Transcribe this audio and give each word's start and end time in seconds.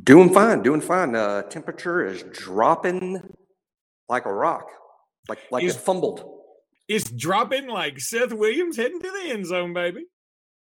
Doing 0.00 0.32
fine, 0.32 0.62
doing 0.62 0.80
fine. 0.80 1.14
Uh, 1.14 1.42
temperature 1.42 2.06
is 2.06 2.22
dropping 2.32 3.20
like 4.08 4.24
a 4.24 4.32
rock, 4.32 4.68
like 5.28 5.38
like 5.50 5.64
Is- 5.64 5.76
it 5.76 5.80
fumbled. 5.80 6.28
It's 6.88 7.10
dropping 7.10 7.68
like 7.68 8.00
Seth 8.00 8.32
Williams 8.32 8.76
heading 8.76 9.00
to 9.00 9.10
the 9.10 9.30
end 9.30 9.46
zone, 9.46 9.72
baby. 9.72 10.06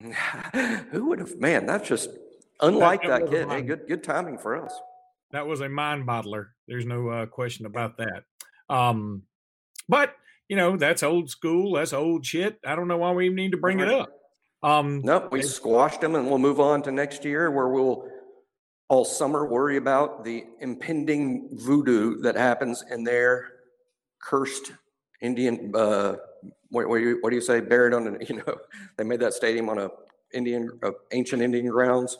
Who 0.91 1.09
would 1.09 1.19
have? 1.19 1.39
Man, 1.39 1.65
that's 1.65 1.87
just 1.87 2.09
unlike 2.59 3.03
that 3.03 3.09
that, 3.09 3.21
was 3.21 3.29
kid. 3.29 3.49
Hey, 3.49 3.61
good 3.61 3.87
good 3.87 4.03
timing 4.03 4.37
for 4.37 4.63
us. 4.63 4.73
That 5.31 5.47
was 5.47 5.61
a 5.61 5.69
mind 5.69 6.07
bottler. 6.07 6.47
There's 6.67 6.85
no 6.85 7.09
uh, 7.09 7.25
question 7.27 7.65
about 7.65 7.97
that. 7.97 8.23
Um, 8.69 9.23
but 9.87 10.15
you 10.49 10.57
know 10.57 10.77
that's 10.77 11.03
old 11.03 11.29
school. 11.29 11.75
That's 11.75 11.93
old 11.93 12.25
shit. 12.25 12.59
I 12.65 12.75
don't 12.75 12.87
know 12.87 12.97
why 12.97 13.11
we 13.11 13.25
even 13.25 13.35
need 13.35 13.51
to 13.51 13.57
bring 13.57 13.79
it 13.79 13.89
up. 13.89 14.11
Um, 14.63 15.01
Nope, 15.03 15.31
we 15.31 15.41
squashed 15.41 16.01
them, 16.01 16.15
and 16.15 16.27
we'll 16.27 16.37
move 16.39 16.59
on 16.59 16.81
to 16.83 16.91
next 16.91 17.23
year, 17.23 17.49
where 17.49 17.67
we'll 17.67 18.07
all 18.91 19.05
summer 19.05 19.45
worry 19.45 19.77
about 19.77 20.25
the 20.25 20.43
impending 20.59 21.47
voodoo 21.53 22.17
that 22.17 22.35
happens 22.35 22.83
in 22.91 23.05
their 23.05 23.53
cursed 24.21 24.73
Indian. 25.21 25.71
Uh, 25.73 26.15
what, 26.71 26.89
what, 26.89 26.97
do 26.97 27.03
you, 27.05 27.17
what 27.21 27.29
do 27.29 27.37
you 27.37 27.41
say? 27.41 27.61
Buried 27.61 27.93
on 27.93 28.05
an 28.05 28.17
you 28.29 28.35
know 28.35 28.57
they 28.97 29.05
made 29.05 29.21
that 29.21 29.33
stadium 29.33 29.69
on 29.69 29.77
a 29.77 29.89
Indian 30.33 30.69
uh, 30.83 30.91
ancient 31.13 31.41
Indian 31.41 31.67
grounds. 31.67 32.17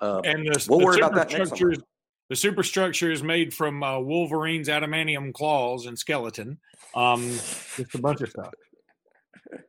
Uh, 0.00 0.22
and 0.24 0.46
the, 0.46 0.66
We'll 0.66 0.78
the 0.78 0.84
worry 0.86 0.96
about 0.96 1.14
that 1.14 1.28
next 1.28 1.50
superstructure 1.50 1.72
is- 1.72 1.82
The 2.30 2.36
superstructure 2.36 3.10
is 3.10 3.22
made 3.22 3.52
from 3.52 3.82
uh, 3.82 4.00
Wolverine's 4.00 4.68
adamantium 4.68 5.34
claws 5.34 5.84
and 5.84 5.98
skeleton. 5.98 6.58
Um, 6.94 7.22
just 7.76 7.94
a 7.94 7.98
bunch 7.98 8.22
of 8.22 8.30
stuff. 8.30 8.52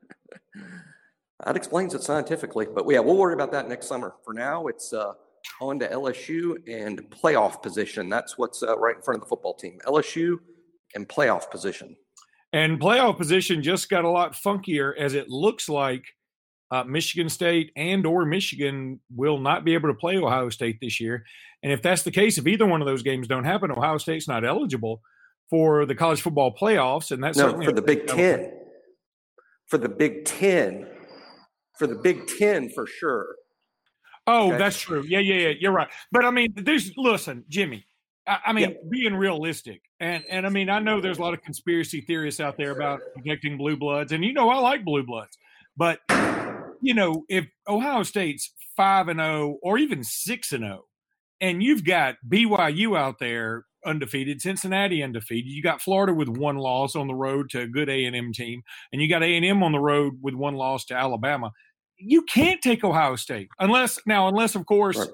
That 1.46 1.58
explains 1.58 1.94
it 1.94 2.02
scientifically, 2.02 2.66
but 2.66 2.86
yeah, 2.90 3.00
we'll 3.00 3.18
worry 3.18 3.34
about 3.34 3.52
that 3.52 3.68
next 3.68 3.88
summer. 3.88 4.16
For 4.24 4.34
now, 4.34 4.68
it's 4.68 4.94
uh, 4.94 5.14
on 5.62 5.80
to 5.80 5.88
LSU 5.88 6.58
and 6.68 7.02
playoff 7.10 7.62
position. 7.62 8.10
That's 8.10 8.38
what's 8.38 8.64
uh, 8.64 8.78
right 8.78 8.96
in 8.96 9.02
front 9.02 9.18
of 9.18 9.22
the 9.22 9.30
football 9.30 9.54
team. 9.54 9.80
LSU 9.86 10.38
and 10.96 11.08
playoff 11.08 11.50
position. 11.50 11.96
And 12.54 12.80
playoff 12.80 13.18
position 13.18 13.62
just 13.62 13.90
got 13.90 14.06
a 14.06 14.10
lot 14.10 14.34
funkier 14.34 14.98
as 14.98 15.14
it 15.14 15.30
looks 15.30 15.68
like 15.68 16.04
uh, 16.72 16.84
Michigan 16.84 17.30
State 17.30 17.72
and 17.76 18.06
or 18.06 18.26
Michigan 18.26 19.00
will 19.14 19.40
not 19.40 19.66
be 19.66 19.74
able 19.74 19.90
to 19.90 19.96
play 19.96 20.18
Ohio 20.18 20.50
State 20.50 20.78
this 20.82 21.00
year. 21.00 21.26
And 21.64 21.72
if 21.72 21.82
that's 21.82 22.04
the 22.04 22.12
case, 22.12 22.38
if 22.38 22.48
either 22.48 22.66
one 22.66 22.82
of 22.82 22.88
those 22.88 23.04
games 23.04 23.28
don't 23.28 23.44
happen, 23.44 23.72
Ohio 23.72 23.98
State's 23.98 24.28
not 24.28 24.46
eligible 24.46 25.02
for 25.50 25.86
the 25.86 25.96
college 25.96 26.22
football 26.22 26.56
playoffs. 26.56 27.12
And 27.12 27.24
that's 27.24 27.38
No, 27.38 27.62
for 27.62 27.72
the 27.72 27.82
Big 27.82 28.08
Ten. 28.08 28.52
For 29.68 29.78
the 29.78 29.90
Big 29.90 30.26
Ten. 30.26 30.88
For 31.78 31.88
the 31.88 31.96
Big 31.96 32.28
Ten, 32.40 32.70
for 32.70 32.88
sure. 32.88 33.36
Oh, 34.28 34.48
Okay. 34.50 34.58
that's 34.58 34.80
true. 34.80 35.04
Yeah, 35.08 35.20
yeah, 35.20 35.50
yeah. 35.50 35.54
You're 35.60 35.72
right. 35.72 35.88
But 36.12 36.26
I 36.26 36.32
mean, 36.32 36.54
there's 36.56 36.92
listen, 36.98 37.44
Jimmy. 37.50 37.86
I, 38.28 38.40
I 38.48 38.54
mean, 38.54 38.76
being 38.90 39.16
realistic, 39.16 39.82
and 40.00 40.24
and 40.30 40.46
I 40.48 40.50
mean, 40.50 40.70
I 40.70 40.80
know 40.80 41.00
there's 41.00 41.20
a 41.20 41.22
lot 41.22 41.36
of 41.36 41.44
conspiracy 41.44 42.02
theorists 42.02 42.40
out 42.40 42.58
there 42.58 42.72
about 42.72 43.02
protecting 43.14 43.58
blue 43.58 43.78
bloods, 43.78 44.12
and 44.12 44.24
you 44.26 44.34
know, 44.34 44.50
I 44.50 44.58
like 44.60 44.84
blue 44.84 45.04
bloods, 45.04 45.38
but 45.78 46.00
you 46.82 46.94
know, 46.94 47.24
if 47.30 47.46
Ohio 47.68 48.04
State's 48.04 48.52
five 48.76 49.08
and 49.10 49.20
zero 49.20 49.58
or 49.62 49.78
even 49.78 50.04
six 50.04 50.52
and 50.54 50.64
zero, 50.64 50.86
and 51.40 51.62
you've 51.62 51.84
got 51.84 52.16
BYU 52.28 52.98
out 52.98 53.20
there 53.20 53.66
undefeated, 53.86 54.42
Cincinnati 54.42 55.04
undefeated, 55.04 55.52
you 55.52 55.62
got 55.62 55.82
Florida 55.82 56.12
with 56.14 56.28
one 56.28 56.58
loss 56.58 56.96
on 56.96 57.08
the 57.08 57.14
road 57.14 57.52
to 57.52 57.62
a 57.62 57.68
good 57.68 57.90
A 57.90 58.06
and 58.06 58.16
M 58.16 58.34
team, 58.34 58.64
and 58.92 59.02
you 59.04 59.08
got 59.08 59.22
A 59.22 59.36
and 59.38 59.46
M 59.46 59.62
on 59.62 59.72
the 59.72 59.80
road 59.80 60.14
with 60.22 60.34
one 60.34 60.56
loss 60.56 60.86
to 60.86 60.96
Alabama. 60.96 61.52
You 61.98 62.24
can't 62.24 62.62
take 62.62 62.84
Ohio 62.84 63.16
State 63.16 63.50
unless 63.60 64.00
now, 64.06 64.28
unless 64.28 64.56
of 64.56 64.66
course, 64.66 64.98
Right. 64.98 65.10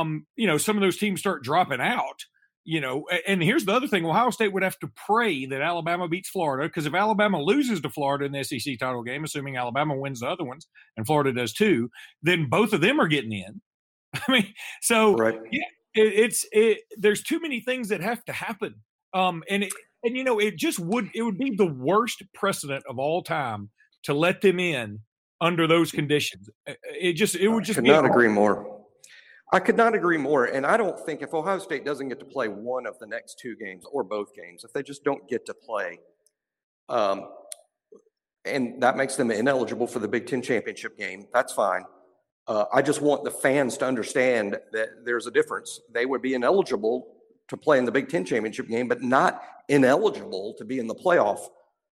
um, 0.00 0.26
you 0.36 0.46
know, 0.46 0.58
some 0.58 0.76
of 0.76 0.82
those 0.82 0.98
teams 0.98 1.20
start 1.20 1.42
dropping 1.42 1.80
out. 1.80 2.24
You 2.64 2.80
know, 2.80 3.08
and 3.26 3.42
here's 3.42 3.64
the 3.64 3.72
other 3.72 3.88
thing: 3.88 4.06
Ohio 4.06 4.30
State 4.30 4.52
would 4.52 4.62
have 4.62 4.78
to 4.80 4.90
pray 5.06 5.46
that 5.46 5.60
Alabama 5.60 6.06
beats 6.08 6.28
Florida 6.28 6.68
because 6.68 6.86
if 6.86 6.94
Alabama 6.94 7.42
loses 7.42 7.80
to 7.80 7.90
Florida 7.90 8.24
in 8.24 8.30
the 8.32 8.44
SEC 8.44 8.78
title 8.78 9.02
game, 9.02 9.24
assuming 9.24 9.56
Alabama 9.56 9.96
wins 9.96 10.20
the 10.20 10.28
other 10.28 10.44
ones 10.44 10.68
and 10.96 11.04
Florida 11.04 11.32
does 11.32 11.52
too, 11.52 11.90
then 12.22 12.48
both 12.48 12.72
of 12.72 12.80
them 12.80 13.00
are 13.00 13.08
getting 13.08 13.32
in. 13.32 13.60
I 14.14 14.30
mean, 14.30 14.54
so 14.80 15.16
Right. 15.16 15.40
it, 15.50 15.62
it's 15.94 16.46
it, 16.52 16.78
there's 16.96 17.22
too 17.24 17.40
many 17.40 17.60
things 17.60 17.88
that 17.88 18.00
have 18.00 18.24
to 18.26 18.32
happen 18.32 18.76
um 19.14 19.42
and 19.50 19.64
it, 19.64 19.72
and 20.04 20.16
you 20.16 20.24
know 20.24 20.38
it 20.38 20.56
just 20.56 20.78
would 20.78 21.10
it 21.14 21.22
would 21.22 21.36
be 21.38 21.54
the 21.54 21.66
worst 21.66 22.22
precedent 22.32 22.82
of 22.88 22.98
all 22.98 23.22
time 23.22 23.70
to 24.04 24.14
let 24.14 24.40
them 24.40 24.58
in 24.58 25.00
under 25.42 25.66
those 25.66 25.92
conditions 25.92 26.48
it 26.66 27.14
just 27.14 27.34
it 27.34 27.48
would 27.48 27.64
I 27.64 27.66
just 27.66 27.76
could 27.76 27.84
be 27.84 27.90
not 27.90 28.06
agree 28.06 28.28
more. 28.28 28.80
I 29.52 29.60
could 29.60 29.76
not 29.76 29.94
agree 29.94 30.16
more. 30.16 30.46
And 30.46 30.64
I 30.64 30.78
don't 30.78 30.98
think 31.04 31.20
if 31.20 31.34
Ohio 31.34 31.58
State 31.58 31.84
doesn't 31.84 32.08
get 32.08 32.18
to 32.20 32.24
play 32.24 32.48
one 32.48 32.86
of 32.86 32.98
the 32.98 33.06
next 33.06 33.38
two 33.38 33.54
games 33.56 33.84
or 33.92 34.02
both 34.02 34.34
games, 34.34 34.64
if 34.64 34.72
they 34.72 34.82
just 34.82 35.04
don't 35.04 35.28
get 35.28 35.44
to 35.46 35.54
play, 35.54 35.98
um, 36.88 37.28
and 38.46 38.82
that 38.82 38.96
makes 38.96 39.16
them 39.16 39.30
ineligible 39.30 39.86
for 39.86 39.98
the 39.98 40.08
Big 40.08 40.26
Ten 40.26 40.40
championship 40.40 40.96
game, 40.96 41.26
that's 41.34 41.52
fine. 41.52 41.84
Uh, 42.48 42.64
I 42.72 42.80
just 42.80 43.02
want 43.02 43.24
the 43.24 43.30
fans 43.30 43.76
to 43.78 43.86
understand 43.86 44.58
that 44.72 45.04
there's 45.04 45.26
a 45.26 45.30
difference. 45.30 45.80
They 45.92 46.06
would 46.06 46.22
be 46.22 46.32
ineligible 46.32 47.14
to 47.48 47.56
play 47.56 47.76
in 47.76 47.84
the 47.84 47.92
Big 47.92 48.08
Ten 48.08 48.24
championship 48.24 48.68
game, 48.68 48.88
but 48.88 49.02
not 49.02 49.42
ineligible 49.68 50.54
to 50.56 50.64
be 50.64 50.78
in 50.78 50.86
the 50.86 50.94
playoff. 50.94 51.40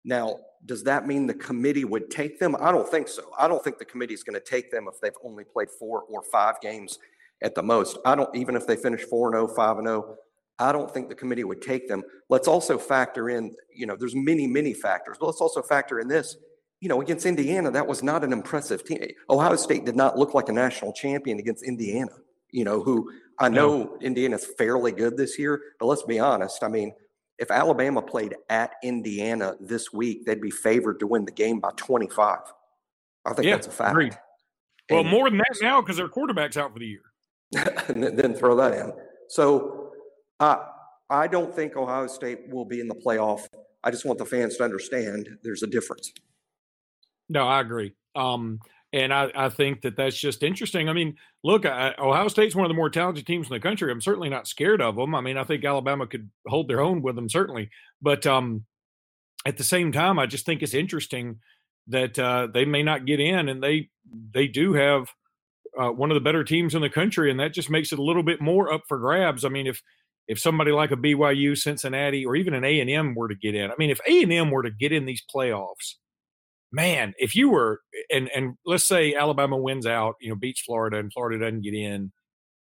Now, 0.04 0.40
does 0.64 0.82
that 0.84 1.06
mean 1.06 1.26
the 1.26 1.34
committee 1.34 1.84
would 1.84 2.10
take 2.10 2.38
them? 2.38 2.56
I 2.58 2.72
don't 2.72 2.88
think 2.88 3.08
so. 3.08 3.30
I 3.38 3.48
don't 3.48 3.62
think 3.62 3.78
the 3.78 3.84
committee 3.84 4.14
is 4.14 4.22
going 4.22 4.34
to 4.34 4.44
take 4.44 4.70
them 4.70 4.88
if 4.92 5.00
they've 5.00 5.12
only 5.24 5.44
played 5.44 5.68
four 5.70 6.02
or 6.02 6.22
five 6.22 6.60
games 6.60 6.98
at 7.42 7.54
the 7.54 7.62
most. 7.62 7.98
I 8.04 8.14
don't, 8.14 8.34
even 8.34 8.56
if 8.56 8.66
they 8.66 8.76
finish 8.76 9.02
4 9.02 9.32
0, 9.32 9.48
5 9.48 9.76
0, 9.78 10.16
I 10.58 10.72
don't 10.72 10.92
think 10.92 11.08
the 11.08 11.14
committee 11.14 11.44
would 11.44 11.60
take 11.60 11.88
them. 11.88 12.02
Let's 12.28 12.48
also 12.48 12.78
factor 12.78 13.28
in, 13.28 13.54
you 13.74 13.86
know, 13.86 13.96
there's 13.96 14.14
many, 14.14 14.46
many 14.46 14.72
factors, 14.72 15.16
but 15.20 15.26
let's 15.26 15.40
also 15.40 15.62
factor 15.62 16.00
in 16.00 16.08
this. 16.08 16.36
You 16.80 16.88
know, 16.88 17.00
against 17.00 17.24
Indiana, 17.24 17.70
that 17.70 17.86
was 17.86 18.02
not 18.02 18.22
an 18.22 18.32
impressive 18.32 18.84
team. 18.84 18.98
Ohio 19.30 19.56
State 19.56 19.86
did 19.86 19.96
not 19.96 20.18
look 20.18 20.34
like 20.34 20.48
a 20.48 20.52
national 20.52 20.92
champion 20.92 21.38
against 21.38 21.64
Indiana, 21.64 22.12
you 22.50 22.64
know, 22.64 22.82
who 22.82 23.10
I 23.38 23.48
know 23.48 23.96
Indiana's 24.00 24.46
fairly 24.58 24.92
good 24.92 25.16
this 25.16 25.38
year, 25.38 25.60
but 25.80 25.86
let's 25.86 26.02
be 26.02 26.18
honest. 26.18 26.62
I 26.62 26.68
mean, 26.68 26.94
if 27.38 27.50
Alabama 27.50 28.00
played 28.02 28.34
at 28.48 28.72
Indiana 28.82 29.54
this 29.60 29.92
week, 29.92 30.24
they'd 30.24 30.40
be 30.40 30.50
favored 30.50 30.98
to 31.00 31.06
win 31.06 31.24
the 31.24 31.32
game 31.32 31.60
by 31.60 31.70
25. 31.76 32.38
I 33.24 33.32
think 33.34 33.46
Yeah, 33.46 33.56
that's 33.56 33.66
a 33.66 33.70
fact. 33.70 33.90
agreed. 33.92 34.16
well 34.90 35.00
And- 35.00 35.08
more 35.10 35.28
than 35.28 35.38
that 35.38 35.56
now 35.60 35.80
because 35.80 35.96
their 35.96 36.08
quarterback's 36.08 36.56
out 36.56 36.72
for 36.72 36.78
the 36.78 36.86
year 36.86 37.02
then- 37.88 38.34
throw 38.34 38.56
that 38.56 38.72
in. 38.74 38.92
So 39.28 39.92
I 40.40 40.68
I 41.08 41.26
don't 41.28 41.54
think 41.54 41.76
Ohio 41.76 42.06
State 42.08 42.48
will 42.50 42.64
be 42.64 42.80
in 42.80 42.88
the 42.88 42.94
playoff. 42.94 43.46
I 43.84 43.90
just 43.92 44.04
want 44.04 44.18
the 44.18 44.26
fans 44.26 44.56
to 44.56 44.64
understand 44.64 45.28
there's 45.42 45.62
a 45.62 45.66
difference. 45.68 46.12
no 47.28 47.46
i 47.46 47.60
agree 47.60 47.92
um 48.14 48.58
and 48.96 49.12
I, 49.12 49.30
I 49.34 49.48
think 49.50 49.82
that 49.82 49.94
that's 49.94 50.16
just 50.16 50.42
interesting. 50.42 50.88
I 50.88 50.94
mean, 50.94 51.16
look, 51.44 51.66
I, 51.66 51.94
Ohio 51.98 52.28
State's 52.28 52.54
one 52.54 52.64
of 52.64 52.70
the 52.70 52.76
more 52.76 52.88
talented 52.88 53.26
teams 53.26 53.46
in 53.46 53.52
the 53.52 53.60
country. 53.60 53.92
I'm 53.92 54.00
certainly 54.00 54.30
not 54.30 54.48
scared 54.48 54.80
of 54.80 54.96
them. 54.96 55.14
I 55.14 55.20
mean, 55.20 55.36
I 55.36 55.44
think 55.44 55.66
Alabama 55.66 56.06
could 56.06 56.30
hold 56.46 56.66
their 56.66 56.80
own 56.80 57.02
with 57.02 57.14
them, 57.14 57.28
certainly. 57.28 57.68
But 58.00 58.26
um, 58.26 58.64
at 59.44 59.58
the 59.58 59.64
same 59.64 59.92
time, 59.92 60.18
I 60.18 60.24
just 60.24 60.46
think 60.46 60.62
it's 60.62 60.72
interesting 60.72 61.40
that 61.88 62.18
uh, 62.18 62.48
they 62.52 62.64
may 62.64 62.82
not 62.82 63.04
get 63.04 63.20
in, 63.20 63.50
and 63.50 63.62
they 63.62 63.90
they 64.32 64.48
do 64.48 64.72
have 64.72 65.10
uh, 65.78 65.90
one 65.90 66.10
of 66.10 66.14
the 66.14 66.22
better 66.22 66.42
teams 66.42 66.74
in 66.74 66.80
the 66.80 66.88
country, 66.88 67.30
and 67.30 67.38
that 67.38 67.52
just 67.52 67.68
makes 67.68 67.92
it 67.92 67.98
a 67.98 68.02
little 68.02 68.22
bit 68.22 68.40
more 68.40 68.72
up 68.72 68.84
for 68.88 68.98
grabs. 68.98 69.44
I 69.44 69.50
mean, 69.50 69.66
if 69.66 69.82
if 70.26 70.38
somebody 70.38 70.72
like 70.72 70.90
a 70.90 70.96
BYU, 70.96 71.54
Cincinnati, 71.54 72.24
or 72.24 72.34
even 72.34 72.54
an 72.54 72.64
A 72.64 72.80
and 72.80 72.88
M 72.88 73.14
were 73.14 73.28
to 73.28 73.34
get 73.34 73.54
in, 73.54 73.70
I 73.70 73.74
mean, 73.78 73.90
if 73.90 74.00
A 74.08 74.22
and 74.22 74.32
M 74.32 74.50
were 74.50 74.62
to 74.62 74.70
get 74.70 74.90
in 74.90 75.04
these 75.04 75.22
playoffs, 75.22 75.96
man, 76.72 77.14
if 77.18 77.34
you 77.34 77.50
were 77.50 77.80
and 78.10 78.30
and 78.34 78.54
let's 78.64 78.86
say 78.86 79.14
Alabama 79.14 79.56
wins 79.56 79.86
out, 79.86 80.16
you 80.20 80.28
know, 80.28 80.36
beats 80.36 80.60
Florida, 80.60 80.98
and 80.98 81.12
Florida 81.12 81.38
doesn't 81.38 81.62
get 81.62 81.74
in. 81.74 82.12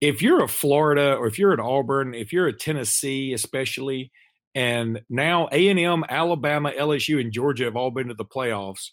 If 0.00 0.22
you're 0.22 0.44
a 0.44 0.48
Florida 0.48 1.14
or 1.16 1.26
if 1.26 1.38
you're 1.38 1.52
at 1.52 1.60
Auburn, 1.60 2.14
if 2.14 2.32
you're 2.32 2.46
a 2.46 2.52
Tennessee, 2.52 3.32
especially, 3.32 4.12
and 4.54 5.00
now 5.10 5.48
A 5.52 5.68
and 5.68 5.78
M, 5.78 6.04
Alabama, 6.08 6.70
LSU, 6.70 7.20
and 7.20 7.32
Georgia 7.32 7.64
have 7.64 7.76
all 7.76 7.90
been 7.90 8.08
to 8.08 8.14
the 8.14 8.24
playoffs, 8.24 8.90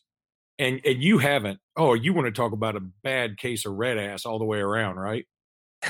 and 0.57 0.81
and 0.83 1.03
you 1.03 1.19
haven't. 1.19 1.59
Oh, 1.77 1.94
you 1.94 2.13
want 2.13 2.25
to 2.25 2.31
talk 2.31 2.53
about 2.53 2.75
a 2.75 2.88
bad 3.03 3.38
case 3.38 3.65
of 3.65 3.74
red 3.74 3.97
ass 3.97 4.25
all 4.25 4.39
the 4.39 4.45
way 4.45 4.59
around, 4.59 4.95
right? 4.97 5.25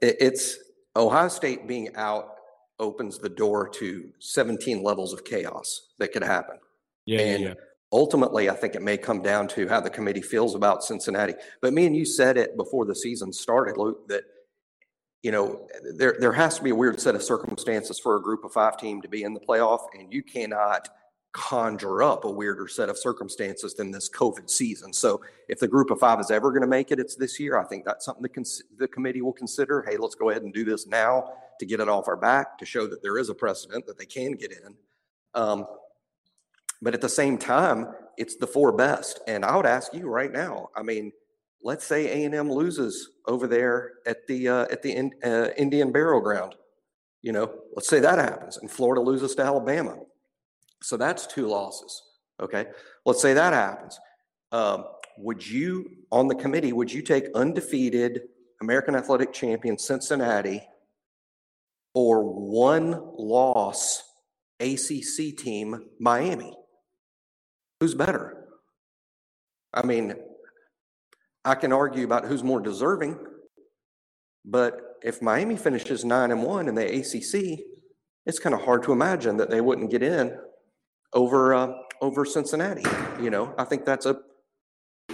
it's 0.00 0.58
Ohio 0.96 1.28
State 1.28 1.68
being 1.68 1.94
out 1.94 2.34
opens 2.82 3.18
the 3.18 3.28
door 3.28 3.68
to 3.68 4.10
17 4.18 4.82
levels 4.82 5.14
of 5.14 5.24
chaos 5.24 5.92
that 5.98 6.12
could 6.12 6.22
happen. 6.22 6.56
Yeah, 7.06 7.20
and 7.20 7.42
yeah. 7.44 7.54
ultimately, 7.92 8.50
I 8.50 8.54
think 8.54 8.74
it 8.74 8.82
may 8.82 8.98
come 8.98 9.22
down 9.22 9.48
to 9.48 9.68
how 9.68 9.80
the 9.80 9.88
committee 9.88 10.20
feels 10.20 10.54
about 10.54 10.84
Cincinnati. 10.84 11.34
But 11.62 11.72
me 11.72 11.86
and 11.86 11.96
you 11.96 12.04
said 12.04 12.36
it 12.36 12.56
before 12.56 12.84
the 12.84 12.94
season 12.94 13.32
started, 13.32 13.78
Luke, 13.78 14.08
that 14.08 14.24
you 15.22 15.30
know 15.30 15.66
there 15.96 16.16
there 16.18 16.32
has 16.32 16.56
to 16.58 16.62
be 16.62 16.70
a 16.70 16.74
weird 16.74 17.00
set 17.00 17.14
of 17.14 17.22
circumstances 17.22 17.98
for 17.98 18.16
a 18.16 18.22
group 18.22 18.44
of 18.44 18.52
five 18.52 18.76
team 18.76 19.00
to 19.00 19.08
be 19.08 19.22
in 19.22 19.32
the 19.32 19.40
playoff, 19.40 19.80
and 19.94 20.12
you 20.12 20.22
cannot 20.22 20.88
conjure 21.32 22.02
up 22.02 22.26
a 22.26 22.30
weirder 22.30 22.68
set 22.68 22.90
of 22.90 22.98
circumstances 22.98 23.72
than 23.72 23.90
this 23.90 24.10
COVID 24.10 24.50
season. 24.50 24.92
So 24.92 25.22
if 25.48 25.58
the 25.58 25.66
group 25.66 25.90
of 25.90 25.98
five 25.98 26.20
is 26.20 26.30
ever 26.30 26.50
going 26.50 26.60
to 26.60 26.68
make 26.68 26.90
it, 26.90 26.98
it's 26.98 27.16
this 27.16 27.40
year. 27.40 27.58
I 27.58 27.64
think 27.64 27.86
that's 27.86 28.04
something 28.04 28.22
the, 28.22 28.28
cons- 28.28 28.62
the 28.76 28.86
committee 28.86 29.22
will 29.22 29.32
consider. 29.32 29.82
Hey, 29.88 29.96
let's 29.96 30.14
go 30.14 30.28
ahead 30.28 30.42
and 30.42 30.52
do 30.52 30.62
this 30.62 30.86
now 30.86 31.30
to 31.62 31.66
get 31.66 31.78
it 31.78 31.88
off 31.88 32.08
our 32.08 32.16
back 32.16 32.58
to 32.58 32.66
show 32.66 32.88
that 32.88 33.02
there 33.04 33.18
is 33.18 33.28
a 33.28 33.34
precedent 33.34 33.86
that 33.86 33.96
they 33.96 34.04
can 34.04 34.32
get 34.32 34.50
in. 34.50 34.74
Um, 35.34 35.64
but 36.82 36.92
at 36.92 37.00
the 37.00 37.08
same 37.08 37.38
time, 37.38 37.86
it's 38.18 38.34
the 38.34 38.48
four 38.48 38.72
best. 38.72 39.20
And 39.28 39.44
I 39.44 39.54
would 39.54 39.64
ask 39.64 39.94
you 39.94 40.08
right 40.08 40.32
now. 40.32 40.70
I 40.74 40.82
mean, 40.82 41.12
let's 41.62 41.86
say 41.86 42.22
A 42.22 42.24
and 42.24 42.34
M 42.34 42.50
loses 42.50 43.10
over 43.28 43.46
there 43.46 43.92
at 44.06 44.26
the 44.26 44.48
uh, 44.48 44.62
at 44.72 44.82
the 44.82 44.90
in, 44.90 45.12
uh, 45.22 45.50
Indian 45.56 45.92
Burial 45.92 46.20
Ground. 46.20 46.56
You 47.22 47.30
know, 47.30 47.54
let's 47.76 47.88
say 47.88 48.00
that 48.00 48.18
happens, 48.18 48.56
and 48.56 48.68
Florida 48.68 49.00
loses 49.00 49.36
to 49.36 49.42
Alabama. 49.42 49.98
So 50.82 50.96
that's 50.96 51.28
two 51.28 51.46
losses. 51.46 52.02
Okay. 52.40 52.66
Let's 53.06 53.22
say 53.22 53.34
that 53.34 53.52
happens. 53.52 54.00
Um, 54.50 54.86
would 55.16 55.46
you, 55.46 55.88
on 56.10 56.26
the 56.26 56.34
committee, 56.34 56.72
would 56.72 56.92
you 56.92 57.02
take 57.02 57.26
undefeated 57.36 58.22
American 58.60 58.96
Athletic 58.96 59.32
Champion 59.32 59.78
Cincinnati 59.78 60.60
or 61.94 62.22
one 62.22 63.00
loss 63.18 64.02
ACC 64.60 65.36
team 65.36 65.86
Miami? 65.98 66.56
Who's 67.80 67.94
better? 67.94 68.46
I 69.74 69.84
mean, 69.84 70.14
I 71.44 71.54
can 71.54 71.72
argue 71.72 72.04
about 72.04 72.26
who's 72.26 72.44
more 72.44 72.60
deserving, 72.60 73.18
but 74.44 74.80
if 75.02 75.20
Miami 75.20 75.56
finishes 75.56 76.04
nine 76.04 76.30
and 76.30 76.42
one 76.42 76.68
in 76.68 76.74
the 76.74 76.86
ACC, 76.86 77.58
it's 78.26 78.38
kind 78.38 78.54
of 78.54 78.62
hard 78.62 78.84
to 78.84 78.92
imagine 78.92 79.36
that 79.38 79.50
they 79.50 79.60
wouldn't 79.60 79.90
get 79.90 80.02
in 80.02 80.36
over 81.12 81.54
uh, 81.54 81.72
over 82.00 82.24
Cincinnati. 82.24 82.84
You 83.20 83.30
know, 83.30 83.54
I 83.58 83.64
think 83.64 83.84
that's 83.84 84.06
a 84.06 84.20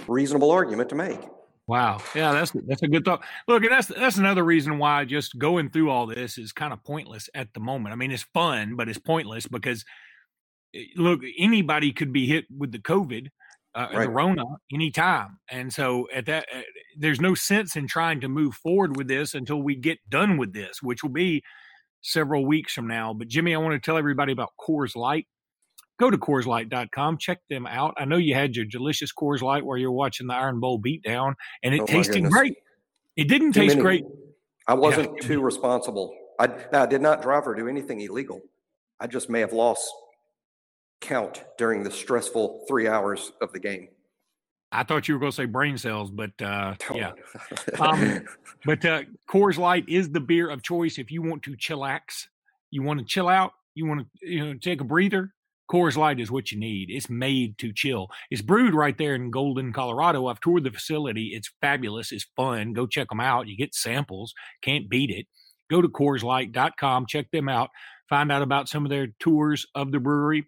reasonable 0.07 0.51
argument 0.51 0.89
to 0.89 0.95
make. 0.95 1.19
Wow, 1.69 2.01
yeah, 2.15 2.31
that's 2.31 2.51
that's 2.65 2.81
a 2.81 2.87
good 2.87 3.05
thought. 3.05 3.23
Look, 3.47 3.61
and 3.61 3.71
that's 3.71 3.89
that's 3.89 4.17
another 4.17 4.43
reason 4.43 4.79
why 4.79 5.05
just 5.05 5.37
going 5.37 5.69
through 5.69 5.91
all 5.91 6.07
this 6.07 6.39
is 6.39 6.51
kind 6.51 6.73
of 6.73 6.83
pointless 6.83 7.29
at 7.35 7.53
the 7.53 7.59
moment. 7.59 7.93
I 7.93 7.95
mean, 7.95 8.09
it's 8.09 8.25
fun, 8.33 8.75
but 8.75 8.89
it's 8.89 8.97
pointless 8.97 9.45
because 9.45 9.85
eh, 10.73 10.85
look, 10.95 11.19
anybody 11.37 11.93
could 11.93 12.11
be 12.11 12.25
hit 12.25 12.45
with 12.49 12.71
the 12.71 12.79
COVID, 12.79 13.27
uh, 13.75 13.87
right. 13.93 14.05
the 14.05 14.09
Rona, 14.09 14.45
anytime, 14.73 15.37
and 15.51 15.71
so 15.71 16.07
at 16.11 16.25
that, 16.25 16.47
uh, 16.51 16.61
there's 16.97 17.21
no 17.21 17.35
sense 17.35 17.75
in 17.75 17.85
trying 17.85 18.19
to 18.21 18.27
move 18.27 18.55
forward 18.55 18.97
with 18.97 19.07
this 19.07 19.35
until 19.35 19.61
we 19.61 19.75
get 19.75 19.99
done 20.09 20.37
with 20.37 20.53
this, 20.53 20.81
which 20.81 21.03
will 21.03 21.11
be 21.11 21.43
several 22.01 22.47
weeks 22.47 22.73
from 22.73 22.87
now. 22.87 23.13
But 23.13 23.27
Jimmy, 23.27 23.53
I 23.53 23.59
want 23.59 23.73
to 23.73 23.85
tell 23.85 23.95
everybody 23.95 24.33
about 24.33 24.53
Coors 24.59 24.95
Light 24.95 25.27
go 25.99 26.09
to 26.09 26.17
CoorsLight.com, 26.17 27.17
check 27.17 27.39
them 27.49 27.67
out. 27.67 27.93
I 27.97 28.05
know 28.05 28.17
you 28.17 28.33
had 28.33 28.55
your 28.55 28.65
delicious 28.65 29.11
Coors 29.13 29.41
Light 29.41 29.65
where 29.65 29.77
you're 29.77 29.91
watching 29.91 30.27
the 30.27 30.33
Iron 30.33 30.59
Bowl 30.59 30.79
beatdown, 30.79 31.33
and 31.63 31.75
it 31.75 31.81
oh 31.81 31.85
tasted 31.85 32.23
great. 32.25 32.55
It 33.15 33.27
didn't 33.27 33.53
too 33.53 33.61
taste 33.61 33.75
many. 33.75 33.81
great. 33.81 34.05
I 34.67 34.73
wasn't 34.75 35.11
yeah. 35.15 35.27
too 35.27 35.41
responsible. 35.41 36.15
I, 36.39 36.49
I 36.71 36.85
did 36.85 37.01
not 37.01 37.21
drive 37.21 37.47
or 37.47 37.55
do 37.55 37.67
anything 37.67 37.99
illegal. 37.99 38.41
I 38.99 39.07
just 39.07 39.29
may 39.29 39.41
have 39.41 39.53
lost 39.53 39.91
count 41.01 41.43
during 41.57 41.83
the 41.83 41.91
stressful 41.91 42.65
three 42.67 42.87
hours 42.87 43.31
of 43.41 43.51
the 43.51 43.59
game. 43.59 43.89
I 44.71 44.83
thought 44.83 45.07
you 45.07 45.15
were 45.15 45.19
going 45.19 45.31
to 45.31 45.35
say 45.35 45.45
brain 45.45 45.77
cells, 45.77 46.11
but 46.11 46.31
uh, 46.41 46.75
yeah. 46.93 47.13
um, 47.79 48.25
but 48.65 48.85
uh, 48.85 49.01
Coors 49.27 49.57
Light 49.57 49.85
is 49.89 50.11
the 50.11 50.19
beer 50.19 50.49
of 50.49 50.61
choice 50.61 50.99
if 50.99 51.11
you 51.11 51.21
want 51.21 51.41
to 51.43 51.57
chillax, 51.57 52.27
you 52.69 52.83
want 52.83 52.99
to 52.99 53.05
chill 53.05 53.27
out, 53.27 53.53
you 53.73 53.87
want 53.87 54.01
to 54.01 54.29
you 54.29 54.45
know 54.45 54.53
take 54.53 54.81
a 54.81 54.83
breather. 54.83 55.33
Coors 55.69 55.95
Light 55.95 56.19
is 56.19 56.31
what 56.31 56.51
you 56.51 56.59
need. 56.59 56.89
It's 56.89 57.09
made 57.09 57.57
to 57.59 57.71
chill. 57.71 58.07
It's 58.31 58.41
brewed 58.41 58.73
right 58.73 58.97
there 58.97 59.15
in 59.15 59.31
Golden, 59.31 59.71
Colorado. 59.71 60.27
I've 60.27 60.39
toured 60.39 60.63
the 60.63 60.71
facility. 60.71 61.31
It's 61.33 61.51
fabulous. 61.61 62.11
It's 62.11 62.25
fun. 62.35 62.73
Go 62.73 62.87
check 62.87 63.09
them 63.09 63.19
out. 63.19 63.47
You 63.47 63.55
get 63.55 63.75
samples. 63.75 64.33
Can't 64.61 64.89
beat 64.89 65.11
it. 65.11 65.27
Go 65.69 65.81
to 65.81 65.87
CoorsLight.com. 65.87 67.05
Check 67.07 67.29
them 67.31 67.47
out. 67.47 67.69
Find 68.09 68.31
out 68.31 68.41
about 68.41 68.67
some 68.67 68.85
of 68.85 68.89
their 68.89 69.09
tours 69.19 69.67
of 69.75 69.91
the 69.91 69.99
brewery. 69.99 70.47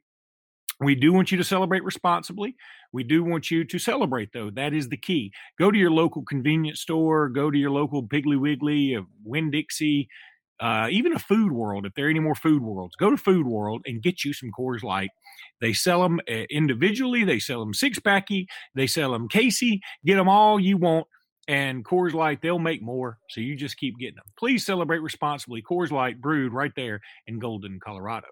We 0.80 0.96
do 0.96 1.14
want 1.14 1.32
you 1.32 1.38
to 1.38 1.44
celebrate 1.44 1.84
responsibly. 1.84 2.56
We 2.92 3.04
do 3.04 3.24
want 3.24 3.52
you 3.52 3.64
to 3.64 3.78
celebrate, 3.78 4.34
though. 4.34 4.50
That 4.50 4.74
is 4.74 4.90
the 4.90 4.98
key. 4.98 5.32
Go 5.60 5.70
to 5.70 5.78
your 5.78 5.92
local 5.92 6.24
convenience 6.24 6.82
store. 6.82 7.30
Go 7.30 7.52
to 7.52 7.58
your 7.58 7.70
local 7.70 8.02
Piggly 8.02 8.40
Wiggly, 8.40 8.96
uh, 8.96 9.04
Winn 9.24 9.52
Dixie, 9.52 10.10
uh, 10.62 10.88
even 10.92 11.14
a 11.14 11.20
Food 11.20 11.52
World, 11.52 11.86
if 11.88 11.94
there 11.96 12.06
are 12.06 12.10
any 12.10 12.20
more 12.20 12.36
Food 12.36 12.62
Worlds, 12.62 12.96
go 12.96 13.10
to 13.10 13.18
Food 13.18 13.48
World 13.48 13.82
and 13.86 14.02
get 14.02 14.24
you 14.24 14.32
some 14.32 14.52
Coors 14.58 14.84
Light. 14.84 15.10
They 15.60 15.74
sell 15.74 16.04
them 16.04 16.20
uh, 16.30 16.46
individually, 16.52 17.24
they 17.24 17.40
sell 17.40 17.60
them 17.60 17.74
six 17.74 18.00
packy, 18.00 18.48
they 18.76 18.88
sell 18.88 19.12
them 19.12 19.28
Casey. 19.28 19.82
Get 20.06 20.16
them 20.16 20.30
all 20.30 20.60
you 20.60 20.78
want. 20.78 21.08
And 21.48 21.84
Coors 21.84 22.14
Light, 22.14 22.42
they'll 22.42 22.60
make 22.60 22.84
more. 22.84 23.18
So 23.30 23.42
you 23.42 23.56
just 23.56 23.78
keep 23.78 23.98
getting 23.98 24.16
them. 24.16 24.26
Please 24.38 24.64
celebrate 24.64 25.00
responsibly. 25.00 25.64
Coors 25.64 25.92
Light 25.92 26.22
brewed 26.22 26.54
right 26.54 26.72
there 26.76 27.02
in 27.26 27.40
Golden, 27.40 27.80
Colorado. 27.84 28.28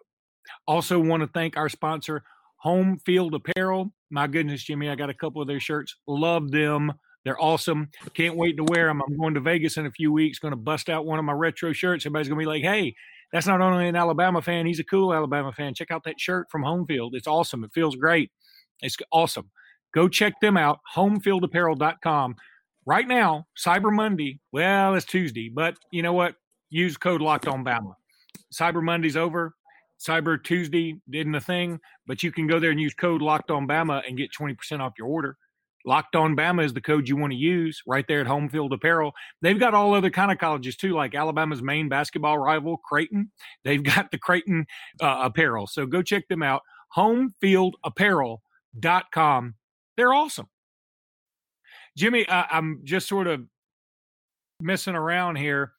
Also, 0.68 1.00
want 1.00 1.22
to 1.22 1.28
thank 1.28 1.58
our 1.58 1.70
sponsor, 1.70 2.24
Home 2.58 2.98
Field 3.06 3.34
Apparel. 3.34 3.92
My 4.12 4.28
goodness, 4.28 4.64
Jimmy, 4.64 4.90
I 4.90 4.96
got 4.96 5.10
a 5.10 5.16
couple 5.16 5.42
of 5.42 5.48
their 5.48 5.60
shirts. 5.60 5.96
Love 6.08 6.52
them. 6.52 6.94
They're 7.30 7.40
awesome. 7.40 7.92
Can't 8.16 8.36
wait 8.36 8.58
to 8.58 8.64
wear 8.64 8.88
them. 8.88 9.04
I'm 9.06 9.16
going 9.16 9.36
to 9.36 9.40
Vegas 9.40 9.78
in 9.78 9.86
a 9.86 9.92
few 9.92 10.12
weeks. 10.12 10.40
Going 10.40 10.52
to 10.52 10.58
bust 10.58 10.90
out 10.90 11.06
one 11.06 11.20
of 11.20 11.26
my 11.26 11.32
retro 11.32 11.74
shirts. 11.74 12.04
Everybody's 12.04 12.28
going 12.28 12.40
to 12.40 12.42
be 12.44 12.48
like, 12.48 12.64
"Hey, 12.64 12.96
that's 13.32 13.46
not 13.46 13.62
only 13.62 13.88
an 13.88 13.96
Alabama 13.96 14.42
fan. 14.42 14.66
He's 14.66 14.80
a 14.80 14.84
cool 14.84 15.14
Alabama 15.14 15.52
fan. 15.52 15.76
Check 15.76 15.92
out 15.92 16.04
that 16.06 16.20
shirt 16.20 16.48
from 16.50 16.64
Homefield. 16.64 17.12
It's 17.14 17.28
awesome. 17.28 17.64
It 17.64 17.70
feels 17.72 17.96
great. 17.96 18.32
It's 18.82 18.98
awesome. 19.12 19.52
Go 19.94 20.08
check 20.08 20.40
them 20.42 20.58
out. 20.58 20.80
Homefieldapparel.com. 20.96 22.36
Right 22.88 23.08
now, 23.08 23.46
Cyber 23.56 23.94
Monday. 23.94 24.40
Well, 24.52 24.96
it's 24.96 25.06
Tuesday, 25.06 25.50
but 25.50 25.76
you 25.92 26.02
know 26.02 26.14
what? 26.14 26.34
Use 26.72 26.98
code 26.98 27.22
Locked 27.22 27.48
On 27.48 27.64
Bama. 27.64 27.94
Cyber 28.52 28.82
Monday's 28.82 29.18
over. 29.18 29.54
Cyber 30.00 30.44
Tuesday 30.44 30.96
didn't 31.08 31.36
a 31.36 31.42
thing, 31.42 31.80
but 32.08 32.24
you 32.24 32.32
can 32.32 32.48
go 32.48 32.60
there 32.60 32.72
and 32.72 32.82
use 32.82 32.96
code 32.96 33.22
Locked 33.22 33.52
On 33.52 33.68
Bama 33.68 34.02
and 34.08 34.18
get 34.18 34.32
20% 34.34 34.80
off 34.80 34.94
your 34.98 35.08
order. 35.08 35.38
Locked 35.86 36.16
on 36.16 36.36
Bama 36.36 36.66
is 36.66 36.74
the 36.74 36.82
code 36.82 37.08
you 37.08 37.16
want 37.16 37.32
to 37.32 37.38
use 37.38 37.82
right 37.88 38.06
there 38.08 38.22
at 38.22 38.28
Home 38.28 38.50
Field 38.50 38.74
Apparel. 38.74 39.14
They've 39.42 39.60
got 39.60 39.74
all 39.74 39.94
other 39.94 40.10
kind 40.10 40.32
of 40.32 40.38
colleges 40.38 40.76
too, 40.76 40.94
like 40.94 41.16
Alabama's 41.16 41.62
main 41.62 41.88
basketball 41.88 42.38
rival, 42.38 42.78
Creighton. 42.78 43.32
They've 43.64 43.84
got 43.84 44.12
the 44.12 44.18
Creighton 44.18 44.66
uh, 45.02 45.20
apparel. 45.24 45.68
So 45.68 45.86
go 45.86 46.02
check 46.02 46.28
them 46.28 46.44
out. 46.44 46.64
Homefieldapparel.com. 46.96 49.54
They're 49.96 50.14
awesome. 50.14 50.48
Jimmy, 51.98 52.28
uh, 52.28 52.44
I'm 52.52 52.82
just 52.84 53.08
sort 53.08 53.28
of 53.28 53.46
messing 54.62 54.96
around 54.96 55.38
here. 55.38 55.74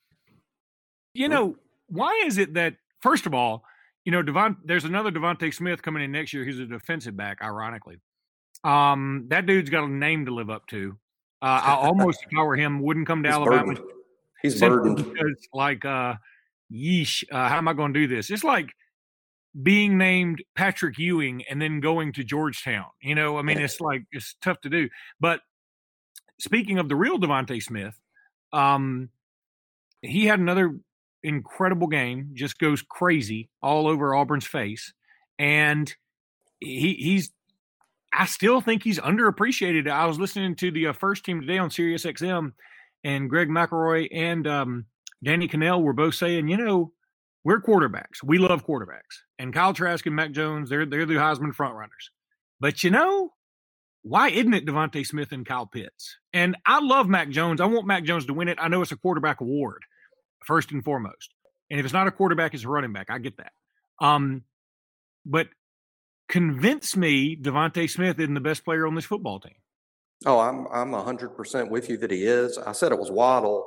You 1.14 1.28
know, 1.28 1.56
why 1.88 2.22
is 2.24 2.38
it 2.38 2.54
that, 2.54 2.76
first 3.00 3.26
of 3.26 3.34
all, 3.34 3.64
you 4.04 4.12
know, 4.12 4.22
Devon, 4.22 4.56
there's 4.64 4.84
another 4.84 5.10
DeVonta 5.10 5.52
Smith 5.52 5.82
coming 5.82 6.02
in 6.02 6.12
next 6.12 6.32
year. 6.32 6.44
He's 6.44 6.58
a 6.58 6.66
defensive 6.66 7.16
back, 7.16 7.38
ironically. 7.42 7.98
Um, 8.64 9.26
that 9.28 9.46
dude's 9.46 9.70
got 9.70 9.84
a 9.84 9.88
name 9.88 10.26
to 10.26 10.34
live 10.34 10.50
up 10.50 10.66
to. 10.68 10.96
Uh, 11.42 11.60
I 11.64 11.74
almost, 11.74 12.20
if 12.22 12.38
I 12.38 12.42
were 12.42 12.56
him, 12.56 12.82
wouldn't 12.82 13.06
come 13.06 13.22
to 13.22 13.28
He's 13.28 13.36
Alabama. 13.36 13.66
Burdened. 13.66 13.90
He's 14.42 14.60
burdened. 14.60 14.96
Because, 14.96 15.48
like, 15.54 15.84
uh, 15.84 16.14
yeesh, 16.72 17.24
uh, 17.30 17.48
how 17.48 17.58
am 17.58 17.68
I 17.68 17.72
going 17.72 17.94
to 17.94 18.00
do 18.00 18.14
this? 18.14 18.30
It's 18.30 18.44
like 18.44 18.70
being 19.60 19.98
named 19.98 20.42
Patrick 20.54 20.98
Ewing 20.98 21.42
and 21.48 21.60
then 21.60 21.80
going 21.80 22.12
to 22.14 22.24
Georgetown. 22.24 22.86
You 23.02 23.14
know, 23.14 23.38
I 23.38 23.42
mean, 23.42 23.58
it's 23.58 23.80
like 23.80 24.04
it's 24.12 24.34
tough 24.42 24.60
to 24.62 24.70
do. 24.70 24.88
But 25.18 25.40
speaking 26.38 26.78
of 26.78 26.88
the 26.88 26.96
real 26.96 27.18
Devonte 27.18 27.62
Smith, 27.62 27.98
um, 28.52 29.10
he 30.02 30.26
had 30.26 30.40
another 30.40 30.78
incredible 31.22 31.88
game. 31.88 32.30
Just 32.34 32.58
goes 32.58 32.82
crazy 32.82 33.50
all 33.62 33.86
over 33.86 34.14
Auburn's 34.14 34.46
face, 34.46 34.92
and 35.38 35.92
he 36.60 36.94
he's 36.94 37.30
I 38.12 38.26
still 38.26 38.60
think 38.60 38.82
he's 38.82 38.98
underappreciated. 38.98 39.88
I 39.88 40.06
was 40.06 40.18
listening 40.18 40.56
to 40.56 40.70
the 40.70 40.88
uh, 40.88 40.92
first 40.92 41.24
team 41.24 41.40
today 41.40 41.58
on 41.58 41.70
Sirius 41.70 42.04
XM, 42.04 42.52
and 43.04 43.30
Greg 43.30 43.48
McElroy 43.48 44.08
and 44.12 44.46
um, 44.46 44.86
Danny 45.22 45.48
Kanell 45.48 45.82
were 45.82 45.92
both 45.92 46.14
saying, 46.14 46.48
you 46.48 46.56
know, 46.56 46.92
we're 47.44 47.60
quarterbacks. 47.60 48.22
We 48.22 48.38
love 48.38 48.66
quarterbacks. 48.66 49.22
And 49.38 49.54
Kyle 49.54 49.72
Trask 49.72 50.04
and 50.06 50.16
Mac 50.16 50.32
Jones, 50.32 50.68
they're 50.68 50.86
they're 50.86 51.06
the 51.06 51.14
Heisman 51.14 51.54
frontrunners. 51.54 52.10
But 52.58 52.84
you 52.84 52.90
know, 52.90 53.32
why 54.02 54.28
isn't 54.28 54.52
it 54.52 54.66
DeVonta 54.66 55.06
Smith 55.06 55.32
and 55.32 55.46
Kyle 55.46 55.66
Pitts? 55.66 56.16
And 56.32 56.56
I 56.66 56.80
love 56.80 57.08
Mac 57.08 57.30
Jones. 57.30 57.60
I 57.60 57.66
want 57.66 57.86
Mac 57.86 58.04
Jones 58.04 58.26
to 58.26 58.34
win 58.34 58.48
it. 58.48 58.58
I 58.60 58.68
know 58.68 58.82
it's 58.82 58.92
a 58.92 58.96
quarterback 58.96 59.40
award, 59.40 59.82
first 60.44 60.72
and 60.72 60.84
foremost. 60.84 61.34
And 61.70 61.78
if 61.78 61.86
it's 61.86 61.92
not 61.92 62.08
a 62.08 62.12
quarterback, 62.12 62.52
it's 62.52 62.64
a 62.64 62.68
running 62.68 62.92
back. 62.92 63.06
I 63.10 63.18
get 63.18 63.36
that. 63.38 63.52
Um, 64.04 64.42
but 65.24 65.48
convince 66.30 66.96
me 66.96 67.36
Devonte 67.36 67.90
Smith 67.90 68.18
isn't 68.18 68.34
the 68.34 68.40
best 68.40 68.64
player 68.64 68.86
on 68.86 68.94
this 68.94 69.04
football 69.04 69.40
team. 69.40 69.54
Oh, 70.24 70.38
I'm 70.38 70.66
I'm 70.72 70.92
hundred 70.92 71.30
percent 71.30 71.70
with 71.70 71.90
you 71.90 71.98
that 71.98 72.10
he 72.10 72.24
is. 72.24 72.56
I 72.56 72.72
said 72.72 72.92
it 72.92 72.98
was 72.98 73.10
Waddle 73.10 73.66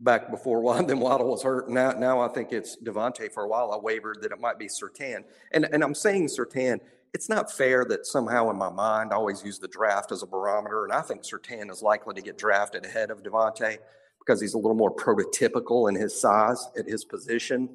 back 0.00 0.30
before 0.30 0.60
Waddle, 0.62 0.86
then 0.86 1.00
Waddle 1.00 1.30
was 1.30 1.42
hurt. 1.42 1.68
Now 1.68 1.92
now 1.92 2.20
I 2.20 2.28
think 2.28 2.52
it's 2.52 2.76
Devonte. 2.82 3.30
for 3.32 3.44
a 3.44 3.48
while. 3.48 3.70
I 3.72 3.76
wavered 3.76 4.18
that 4.22 4.32
it 4.32 4.40
might 4.40 4.58
be 4.58 4.66
Surtain. 4.66 5.24
And 5.52 5.66
and 5.72 5.84
I'm 5.84 5.94
saying 5.94 6.28
Surtain, 6.28 6.80
it's 7.12 7.28
not 7.28 7.52
fair 7.52 7.84
that 7.86 8.06
somehow 8.06 8.50
in 8.50 8.56
my 8.56 8.70
mind 8.70 9.12
I 9.12 9.16
always 9.16 9.44
use 9.44 9.58
the 9.58 9.68
draft 9.68 10.10
as 10.10 10.22
a 10.22 10.26
barometer. 10.26 10.84
And 10.84 10.92
I 10.92 11.02
think 11.02 11.22
Surtain 11.22 11.70
is 11.70 11.82
likely 11.82 12.14
to 12.14 12.22
get 12.22 12.38
drafted 12.38 12.86
ahead 12.86 13.10
of 13.10 13.22
Devonte 13.22 13.78
because 14.18 14.40
he's 14.40 14.54
a 14.54 14.58
little 14.58 14.76
more 14.76 14.94
prototypical 14.94 15.88
in 15.88 15.94
his 15.94 16.18
size 16.18 16.66
at 16.78 16.86
his 16.86 17.04
position. 17.04 17.68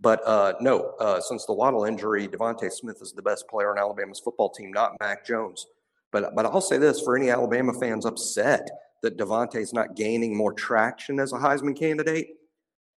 But 0.00 0.20
uh, 0.26 0.54
no, 0.60 0.94
uh, 1.00 1.20
since 1.20 1.44
the 1.44 1.52
Waddle 1.52 1.84
injury, 1.84 2.28
Devonte 2.28 2.70
Smith 2.70 2.98
is 3.02 3.12
the 3.12 3.22
best 3.22 3.48
player 3.48 3.70
on 3.70 3.78
Alabama's 3.78 4.20
football 4.20 4.50
team, 4.50 4.72
not 4.72 4.92
Mac 5.00 5.26
Jones. 5.26 5.66
But 6.12 6.34
but 6.34 6.46
I'll 6.46 6.60
say 6.60 6.78
this 6.78 7.00
for 7.00 7.16
any 7.16 7.30
Alabama 7.30 7.72
fans 7.72 8.06
upset 8.06 8.68
that 9.02 9.18
Devonte 9.18 9.56
is 9.56 9.72
not 9.72 9.96
gaining 9.96 10.36
more 10.36 10.52
traction 10.52 11.20
as 11.20 11.32
a 11.32 11.36
Heisman 11.36 11.76
candidate. 11.76 12.28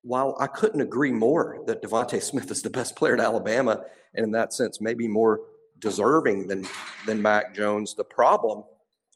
While 0.04 0.36
I 0.40 0.48
couldn't 0.48 0.82
agree 0.82 1.12
more 1.12 1.60
that 1.68 1.84
Devonte 1.84 2.22
Smith 2.22 2.50
is 2.50 2.62
the 2.62 2.70
best 2.70 2.96
player 2.96 3.14
at 3.14 3.20
Alabama, 3.20 3.84
and 4.16 4.24
in 4.24 4.32
that 4.32 4.54
sense, 4.54 4.82
maybe 4.82 5.08
more 5.08 5.42
deserving 5.80 6.48
than 6.48 6.68
than 7.06 7.22
Mac 7.22 7.54
Jones, 7.56 7.96
the 7.96 8.04
problem 8.04 8.64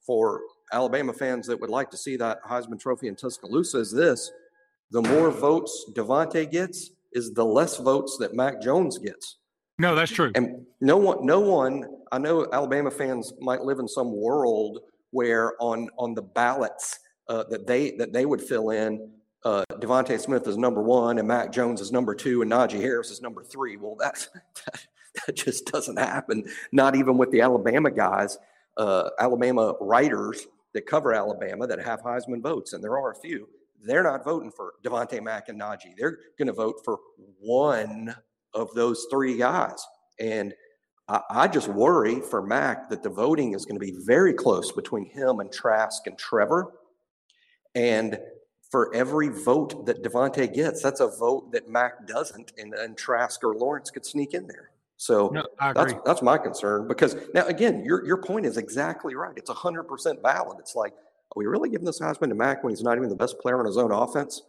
for 0.05 0.41
Alabama 0.73 1.13
fans 1.13 1.47
that 1.47 1.59
would 1.59 1.69
like 1.69 1.89
to 1.91 1.97
see 1.97 2.17
that 2.17 2.43
Heisman 2.43 2.79
Trophy 2.79 3.07
in 3.07 3.15
Tuscaloosa 3.15 3.79
is 3.79 3.91
this: 3.91 4.31
the 4.91 5.01
more 5.01 5.31
votes 5.31 5.85
Devonte 5.93 6.51
gets, 6.51 6.91
is 7.15 7.33
the 7.33 7.43
less 7.43 7.77
votes 7.77 8.17
that 8.19 8.35
Mac 8.35 8.61
Jones 8.61 8.99
gets. 8.99 9.37
No, 9.79 9.95
that's 9.95 10.11
true. 10.11 10.31
And 10.35 10.65
no 10.81 10.97
one, 10.97 11.25
no 11.25 11.39
one. 11.39 11.85
I 12.11 12.19
know 12.19 12.47
Alabama 12.53 12.91
fans 12.91 13.33
might 13.41 13.61
live 13.61 13.79
in 13.79 13.87
some 13.87 14.15
world 14.15 14.79
where 15.11 15.53
on 15.61 15.89
on 15.97 16.13
the 16.13 16.21
ballots 16.21 16.99
uh, 17.27 17.43
that 17.49 17.65
they 17.65 17.91
that 17.91 18.13
they 18.13 18.25
would 18.25 18.41
fill 18.41 18.69
in, 18.69 19.09
uh, 19.45 19.63
DeVonta 19.73 20.19
Smith 20.19 20.47
is 20.47 20.57
number 20.57 20.81
one 20.81 21.19
and 21.19 21.27
Mac 21.27 21.51
Jones 21.51 21.79
is 21.79 21.91
number 21.91 22.15
two 22.15 22.41
and 22.41 22.51
Najee 22.51 22.81
Harris 22.81 23.11
is 23.11 23.21
number 23.21 23.43
three. 23.43 23.77
Well, 23.77 23.95
that 23.99 24.27
that, 24.65 24.85
that 25.27 25.35
just 25.35 25.71
doesn't 25.71 25.97
happen. 25.97 26.43
Not 26.71 26.95
even 26.95 27.17
with 27.17 27.31
the 27.31 27.41
Alabama 27.41 27.91
guys, 27.91 28.37
uh, 28.77 29.09
Alabama 29.19 29.75
writers 29.79 30.47
that 30.73 30.85
cover 30.85 31.13
Alabama 31.13 31.67
that 31.67 31.79
have 31.79 32.01
Heisman 32.01 32.41
votes, 32.41 32.73
and 32.73 32.83
there 32.83 32.97
are 32.97 33.11
a 33.11 33.15
few. 33.15 33.47
They're 33.85 34.03
not 34.03 34.23
voting 34.23 34.51
for 34.51 34.73
DeVonta 34.83 35.21
Mac 35.21 35.49
and 35.49 35.59
Najee. 35.59 35.95
They're 35.97 36.17
going 36.37 36.47
to 36.47 36.53
vote 36.53 36.81
for 36.83 36.99
one 37.39 38.15
of 38.53 38.73
those 38.73 39.07
three 39.11 39.37
guys. 39.37 39.85
And 40.19 40.53
I, 41.07 41.21
I 41.29 41.47
just 41.47 41.67
worry 41.67 42.19
for 42.21 42.45
Mac 42.45 42.89
that 42.89 43.03
the 43.03 43.09
voting 43.09 43.53
is 43.53 43.65
going 43.65 43.79
to 43.79 43.85
be 43.85 43.95
very 44.05 44.33
close 44.33 44.71
between 44.71 45.05
him 45.05 45.39
and 45.39 45.51
Trask 45.51 46.07
and 46.07 46.17
Trevor. 46.17 46.73
And 47.75 48.17
for 48.71 48.93
every 48.95 49.29
vote 49.29 49.85
that 49.85 50.03
DeVonta 50.03 50.51
gets, 50.53 50.81
that's 50.81 50.99
a 50.99 51.07
vote 51.07 51.51
that 51.51 51.69
Mac 51.69 52.07
doesn't, 52.07 52.53
and, 52.57 52.73
and 52.73 52.97
Trask 52.97 53.43
or 53.43 53.55
Lawrence 53.55 53.91
could 53.91 54.05
sneak 54.05 54.33
in 54.33 54.47
there. 54.47 54.71
So 54.97 55.27
no, 55.27 55.45
that's 55.73 55.93
that's 56.05 56.21
my 56.21 56.37
concern 56.37 56.87
because 56.87 57.17
now 57.33 57.45
again, 57.47 57.83
your 57.83 58.05
your 58.05 58.15
point 58.15 58.45
is 58.45 58.55
exactly 58.55 59.13
right. 59.13 59.33
It's 59.35 59.51
hundred 59.51 59.83
percent 59.83 60.21
valid. 60.21 60.57
It's 60.59 60.73
like, 60.73 60.93
are 61.35 61.39
we 61.39 61.45
really 61.45 61.69
giving 61.69 61.85
this 61.85 61.99
Heisman 61.99 62.29
to 62.29 62.35
Mac 62.35 62.63
when 62.63 62.71
he's 62.71 62.83
not 62.83 62.97
even 62.97 63.09
the 63.09 63.15
best 63.15 63.39
player 63.39 63.59
on 63.59 63.65
his 63.65 63.77
own 63.77 63.91
offense? 63.91 64.41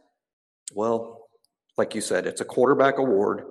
Well, 0.72 1.28
like 1.76 1.94
you 1.94 2.00
said, 2.00 2.26
it's 2.26 2.40
a 2.40 2.44
quarterback 2.44 2.98
award. 2.98 3.44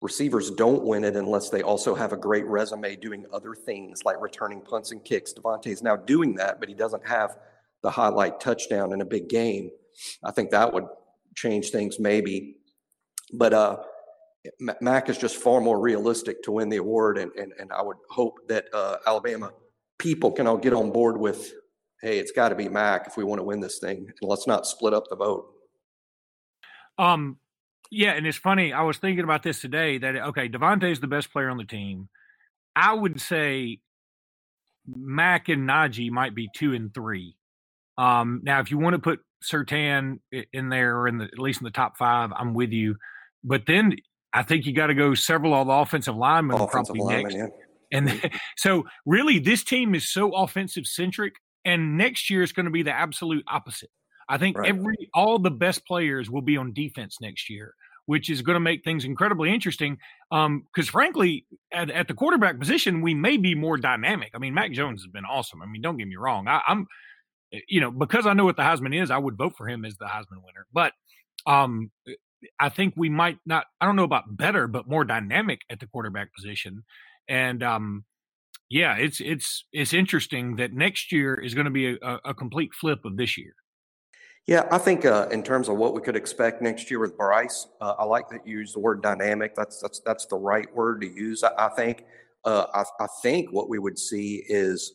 Receivers 0.00 0.50
don't 0.50 0.84
win 0.84 1.02
it 1.02 1.16
unless 1.16 1.48
they 1.48 1.62
also 1.62 1.94
have 1.94 2.12
a 2.12 2.16
great 2.16 2.44
resume 2.46 2.94
doing 2.96 3.24
other 3.32 3.54
things 3.54 4.04
like 4.04 4.20
returning 4.20 4.60
punts 4.60 4.92
and 4.92 5.02
kicks. 5.02 5.32
DeVonta 5.32 5.68
is 5.68 5.82
now 5.82 5.96
doing 5.96 6.34
that, 6.34 6.60
but 6.60 6.68
he 6.68 6.74
doesn't 6.74 7.06
have 7.06 7.38
the 7.82 7.90
highlight 7.90 8.38
touchdown 8.38 8.92
in 8.92 9.00
a 9.00 9.04
big 9.04 9.28
game. 9.28 9.70
I 10.22 10.30
think 10.30 10.50
that 10.50 10.72
would 10.72 10.84
change 11.34 11.70
things 11.70 11.98
maybe. 11.98 12.56
But 13.32 13.54
uh, 13.54 13.78
Mac 14.80 15.08
is 15.08 15.16
just 15.16 15.36
far 15.36 15.60
more 15.60 15.80
realistic 15.80 16.42
to 16.42 16.52
win 16.52 16.68
the 16.68 16.76
award, 16.76 17.16
and, 17.16 17.32
and, 17.32 17.52
and 17.58 17.72
I 17.72 17.82
would 17.82 17.96
hope 18.10 18.46
that 18.48 18.66
uh, 18.74 18.96
Alabama 19.06 19.52
people 19.98 20.30
can 20.30 20.46
all 20.46 20.58
get 20.58 20.74
on 20.74 20.92
board 20.92 21.18
with, 21.18 21.52
hey, 22.04 22.18
it's 22.18 22.32
got 22.32 22.50
to 22.50 22.54
be 22.54 22.68
Mac 22.68 23.06
if 23.06 23.16
we 23.16 23.24
want 23.24 23.40
to 23.40 23.42
win 23.42 23.60
this 23.60 23.78
thing, 23.78 23.96
and 23.96 24.30
let's 24.30 24.46
not 24.46 24.66
split 24.66 24.94
up 24.94 25.04
the 25.08 25.16
vote. 25.16 25.46
Um, 26.98 27.38
yeah, 27.90 28.12
and 28.12 28.26
it's 28.26 28.38
funny. 28.38 28.72
I 28.72 28.82
was 28.82 28.98
thinking 28.98 29.24
about 29.24 29.42
this 29.42 29.60
today. 29.60 29.98
That 29.98 30.16
okay, 30.16 30.48
DeVonta 30.48 30.90
is 30.90 31.00
the 31.00 31.06
best 31.06 31.32
player 31.32 31.48
on 31.48 31.56
the 31.56 31.64
team. 31.64 32.08
I 32.76 32.92
would 32.92 33.20
say 33.20 33.80
Mac 34.86 35.48
and 35.48 35.68
Najee 35.68 36.10
might 36.10 36.34
be 36.34 36.48
two 36.54 36.74
and 36.74 36.92
three. 36.92 37.36
Um, 37.96 38.40
now, 38.44 38.60
if 38.60 38.70
you 38.70 38.78
want 38.78 38.94
to 38.94 39.00
put 39.00 39.20
Surtain 39.42 40.18
in 40.52 40.68
there, 40.68 40.98
or 40.98 41.08
in 41.08 41.18
the 41.18 41.24
at 41.24 41.38
least 41.38 41.60
in 41.60 41.64
the 41.64 41.70
top 41.70 41.96
five, 41.96 42.30
I'm 42.36 42.54
with 42.54 42.70
you. 42.70 42.96
But 43.42 43.62
then 43.66 43.96
I 44.32 44.42
think 44.42 44.66
you 44.66 44.74
got 44.74 44.88
to 44.88 44.94
go 44.94 45.14
several 45.14 45.54
of 45.54 45.66
the 45.66 45.72
offensive 45.72 46.16
linemen 46.16 46.56
offensive 46.60 46.94
probably 46.94 47.14
linemen, 47.14 47.22
next. 47.22 47.34
Yeah. 47.36 47.46
And 47.92 48.08
Mm-hmm. 48.08 48.36
so, 48.56 48.84
really, 49.06 49.38
this 49.38 49.62
team 49.64 49.94
is 49.94 50.10
so 50.10 50.32
offensive 50.32 50.86
centric, 50.86 51.36
and 51.64 51.96
next 51.96 52.30
year 52.30 52.42
is 52.42 52.52
going 52.52 52.66
to 52.66 52.72
be 52.72 52.82
the 52.82 52.92
absolute 52.92 53.44
opposite. 53.48 53.90
I 54.28 54.38
think 54.38 54.56
Right. 54.56 54.68
every 54.68 55.10
all 55.12 55.38
the 55.38 55.50
best 55.50 55.86
players 55.86 56.30
will 56.30 56.42
be 56.42 56.56
on 56.56 56.72
defense 56.72 57.18
next 57.20 57.50
year, 57.50 57.74
which 58.06 58.30
is 58.30 58.42
going 58.42 58.54
to 58.54 58.60
make 58.60 58.82
things 58.82 59.04
incredibly 59.04 59.52
interesting. 59.52 59.98
Because 60.30 60.88
frankly, 60.88 61.46
at, 61.72 61.90
at 61.90 62.08
the 62.08 62.14
quarterback 62.14 62.58
position, 62.58 63.02
we 63.02 63.14
may 63.14 63.36
be 63.36 63.54
more 63.54 63.76
dynamic. 63.76 64.30
I 64.34 64.38
mean, 64.38 64.54
Mac 64.54 64.72
Jones 64.72 65.02
has 65.02 65.10
been 65.10 65.24
awesome. 65.26 65.60
I 65.62 65.66
mean, 65.66 65.82
don't 65.82 65.96
get 65.96 66.08
me 66.08 66.16
wrong. 66.16 66.48
I, 66.48 66.60
I'm, 66.66 66.86
you 67.68 67.80
know, 67.80 67.90
because 67.90 68.26
I 68.26 68.32
know 68.32 68.44
what 68.44 68.56
the 68.56 68.62
Heisman 68.62 69.00
is, 69.00 69.10
I 69.10 69.18
would 69.18 69.36
vote 69.36 69.54
for 69.56 69.68
him 69.68 69.84
as 69.84 69.96
the 69.96 70.06
Heisman 70.06 70.42
winner. 70.44 70.66
But 70.72 70.92
um, 71.46 71.90
I 72.58 72.68
think 72.68 72.94
we 72.96 73.08
might 73.10 73.38
not. 73.46 73.66
I 73.80 73.86
don't 73.86 73.96
know 73.96 74.04
about 74.04 74.24
better, 74.36 74.66
but 74.66 74.88
more 74.88 75.04
dynamic 75.04 75.60
at 75.70 75.80
the 75.80 75.86
quarterback 75.86 76.34
position. 76.34 76.84
And 77.28 77.62
um, 77.62 78.04
yeah, 78.68 78.96
it's 78.96 79.20
it's 79.20 79.64
it's 79.72 79.92
interesting 79.92 80.56
that 80.56 80.72
next 80.72 81.12
year 81.12 81.34
is 81.34 81.54
going 81.54 81.66
to 81.66 81.70
be 81.70 81.96
a, 81.96 82.18
a 82.24 82.34
complete 82.34 82.72
flip 82.74 83.04
of 83.04 83.16
this 83.16 83.36
year. 83.36 83.54
Yeah, 84.46 84.66
I 84.70 84.78
think 84.78 85.06
uh, 85.06 85.28
in 85.30 85.42
terms 85.42 85.68
of 85.68 85.76
what 85.76 85.94
we 85.94 86.02
could 86.02 86.16
expect 86.16 86.60
next 86.60 86.90
year 86.90 86.98
with 86.98 87.16
Bryce, 87.16 87.66
uh, 87.80 87.94
I 87.98 88.04
like 88.04 88.28
that 88.28 88.46
you 88.46 88.58
use 88.58 88.74
the 88.74 88.80
word 88.80 89.02
dynamic. 89.02 89.54
That's 89.54 89.80
that's 89.80 90.00
that's 90.00 90.26
the 90.26 90.36
right 90.36 90.72
word 90.74 91.00
to 91.02 91.06
use. 91.06 91.42
I, 91.42 91.66
I 91.66 91.68
think. 91.70 92.04
Uh, 92.44 92.66
I, 92.74 93.04
I 93.04 93.06
think 93.22 93.52
what 93.52 93.70
we 93.70 93.78
would 93.78 93.98
see 93.98 94.44
is 94.46 94.92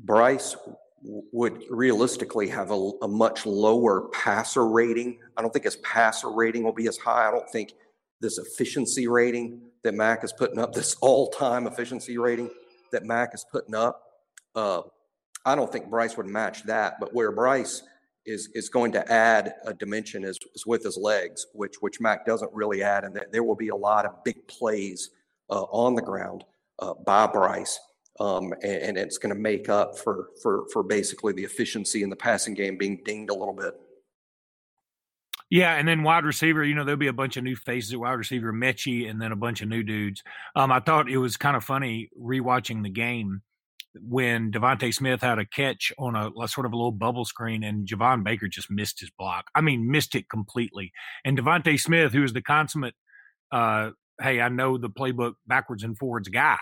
Bryce 0.00 0.54
w- 1.02 1.22
would 1.32 1.64
realistically 1.70 2.48
have 2.48 2.70
a, 2.70 2.90
a 3.00 3.08
much 3.08 3.46
lower 3.46 4.10
passer 4.10 4.66
rating. 4.66 5.20
I 5.38 5.40
don't 5.40 5.52
think 5.52 5.64
his 5.64 5.76
passer 5.76 6.30
rating 6.30 6.62
will 6.62 6.74
be 6.74 6.86
as 6.86 6.98
high. 6.98 7.26
I 7.26 7.30
don't 7.30 7.48
think 7.48 7.72
this 8.20 8.36
efficiency 8.36 9.08
rating 9.08 9.62
that 9.84 9.94
Mac 9.94 10.24
is 10.24 10.32
putting 10.32 10.58
up, 10.58 10.72
this 10.72 10.96
all-time 11.00 11.66
efficiency 11.66 12.18
rating 12.18 12.50
that 12.90 13.04
Mac 13.04 13.34
is 13.34 13.44
putting 13.52 13.74
up. 13.74 14.02
Uh, 14.54 14.82
I 15.44 15.54
don't 15.54 15.70
think 15.70 15.90
Bryce 15.90 16.16
would 16.16 16.26
match 16.26 16.64
that. 16.64 16.98
But 16.98 17.12
where 17.12 17.30
Bryce 17.30 17.82
is 18.26 18.48
is 18.54 18.70
going 18.70 18.92
to 18.92 19.12
add 19.12 19.54
a 19.66 19.74
dimension 19.74 20.24
is, 20.24 20.38
is 20.54 20.66
with 20.66 20.82
his 20.82 20.96
legs, 20.96 21.46
which 21.52 21.74
which 21.80 22.00
Mac 22.00 22.24
doesn't 22.24 22.52
really 22.52 22.82
add, 22.82 23.04
and 23.04 23.20
there 23.30 23.42
will 23.42 23.54
be 23.54 23.68
a 23.68 23.76
lot 23.76 24.06
of 24.06 24.24
big 24.24 24.46
plays 24.48 25.10
uh, 25.50 25.64
on 25.64 25.94
the 25.94 26.02
ground 26.02 26.44
uh, 26.78 26.94
by 27.06 27.26
Bryce, 27.26 27.78
um, 28.20 28.54
and, 28.62 28.82
and 28.82 28.98
it's 28.98 29.18
going 29.18 29.34
to 29.34 29.40
make 29.40 29.68
up 29.68 29.98
for 29.98 30.30
for 30.42 30.64
for 30.72 30.82
basically 30.82 31.34
the 31.34 31.44
efficiency 31.44 32.02
in 32.02 32.08
the 32.08 32.16
passing 32.16 32.54
game 32.54 32.78
being 32.78 33.02
dinged 33.04 33.30
a 33.30 33.34
little 33.34 33.54
bit. 33.54 33.78
Yeah, 35.50 35.74
and 35.74 35.86
then 35.86 36.02
wide 36.02 36.24
receiver, 36.24 36.64
you 36.64 36.74
know, 36.74 36.84
there'll 36.84 36.98
be 36.98 37.06
a 37.06 37.12
bunch 37.12 37.36
of 37.36 37.44
new 37.44 37.54
faces 37.54 37.92
at 37.92 38.00
wide 38.00 38.12
receiver, 38.12 38.52
Metchie, 38.52 39.08
and 39.08 39.20
then 39.20 39.30
a 39.30 39.36
bunch 39.36 39.62
of 39.62 39.68
new 39.68 39.82
dudes. 39.82 40.22
Um, 40.56 40.72
I 40.72 40.80
thought 40.80 41.08
it 41.08 41.18
was 41.18 41.36
kind 41.36 41.56
of 41.56 41.62
funny 41.62 42.08
rewatching 42.20 42.82
the 42.82 42.90
game 42.90 43.42
when 44.00 44.50
DeVonta 44.50 44.92
Smith 44.92 45.20
had 45.20 45.38
a 45.38 45.46
catch 45.46 45.92
on 45.98 46.16
a, 46.16 46.30
a 46.42 46.48
sort 46.48 46.66
of 46.66 46.72
a 46.72 46.76
little 46.76 46.92
bubble 46.92 47.24
screen, 47.24 47.62
and 47.62 47.86
Javon 47.86 48.24
Baker 48.24 48.48
just 48.48 48.70
missed 48.70 49.00
his 49.00 49.10
block. 49.10 49.46
I 49.54 49.60
mean, 49.60 49.90
missed 49.90 50.14
it 50.14 50.28
completely. 50.28 50.92
And 51.24 51.38
DeVonta 51.38 51.78
Smith, 51.78 52.12
who 52.12 52.24
is 52.24 52.32
the 52.32 52.42
consummate, 52.42 52.94
uh, 53.52 53.90
hey, 54.20 54.40
I 54.40 54.48
know 54.48 54.78
the 54.78 54.90
playbook 54.90 55.34
backwards 55.46 55.84
and 55.84 55.96
forwards 55.96 56.28
guy. 56.28 56.58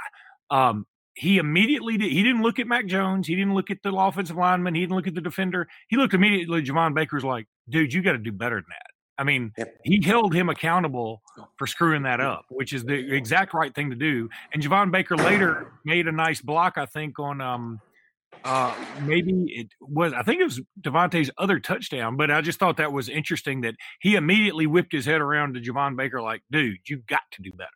Um, 0.50 0.86
he 1.14 1.38
immediately 1.38 1.98
did. 1.98 2.10
He 2.10 2.22
didn't 2.22 2.42
look 2.42 2.58
at 2.58 2.66
Mac 2.66 2.86
Jones. 2.86 3.26
He 3.26 3.36
didn't 3.36 3.54
look 3.54 3.70
at 3.70 3.78
the 3.82 3.94
offensive 3.94 4.36
lineman. 4.36 4.74
He 4.74 4.80
didn't 4.80 4.96
look 4.96 5.06
at 5.06 5.14
the 5.14 5.20
defender. 5.20 5.68
He 5.88 5.96
looked 5.96 6.14
immediately. 6.14 6.58
at 6.58 6.64
Javon 6.64 6.94
Baker's 6.94 7.24
like, 7.24 7.46
dude, 7.68 7.92
you 7.92 8.02
got 8.02 8.12
to 8.12 8.18
do 8.18 8.32
better 8.32 8.56
than 8.56 8.64
that. 8.68 8.86
I 9.18 9.24
mean, 9.24 9.52
Yep. 9.58 9.78
he 9.84 10.02
held 10.02 10.34
him 10.34 10.48
accountable 10.48 11.22
for 11.56 11.66
screwing 11.66 12.02
that 12.04 12.20
up, 12.20 12.46
which 12.48 12.72
is 12.72 12.82
the 12.84 13.14
exact 13.14 13.54
right 13.54 13.74
thing 13.74 13.90
to 13.90 13.96
do. 13.96 14.28
And 14.52 14.62
Javon 14.62 14.90
Baker 14.90 15.16
later 15.16 15.72
made 15.84 16.08
a 16.08 16.12
nice 16.12 16.40
block, 16.40 16.78
I 16.78 16.86
think, 16.86 17.18
on 17.18 17.40
um, 17.40 17.80
uh, 18.44 18.74
maybe 19.02 19.44
it 19.48 19.68
was, 19.80 20.12
I 20.12 20.22
think 20.22 20.40
it 20.40 20.44
was 20.44 20.60
DeVonta's 20.80 21.30
other 21.38 21.60
touchdown, 21.60 22.16
but 22.16 22.30
I 22.30 22.40
just 22.40 22.58
thought 22.58 22.78
that 22.78 22.92
was 22.92 23.08
interesting 23.08 23.60
that 23.60 23.74
he 24.00 24.16
immediately 24.16 24.66
whipped 24.66 24.92
his 24.92 25.04
head 25.04 25.20
around 25.20 25.54
to 25.54 25.60
Javon 25.60 25.96
Baker, 25.96 26.20
like, 26.20 26.42
dude, 26.50 26.78
you 26.86 27.02
got 27.08 27.20
to 27.32 27.42
do 27.42 27.52
better. 27.52 27.70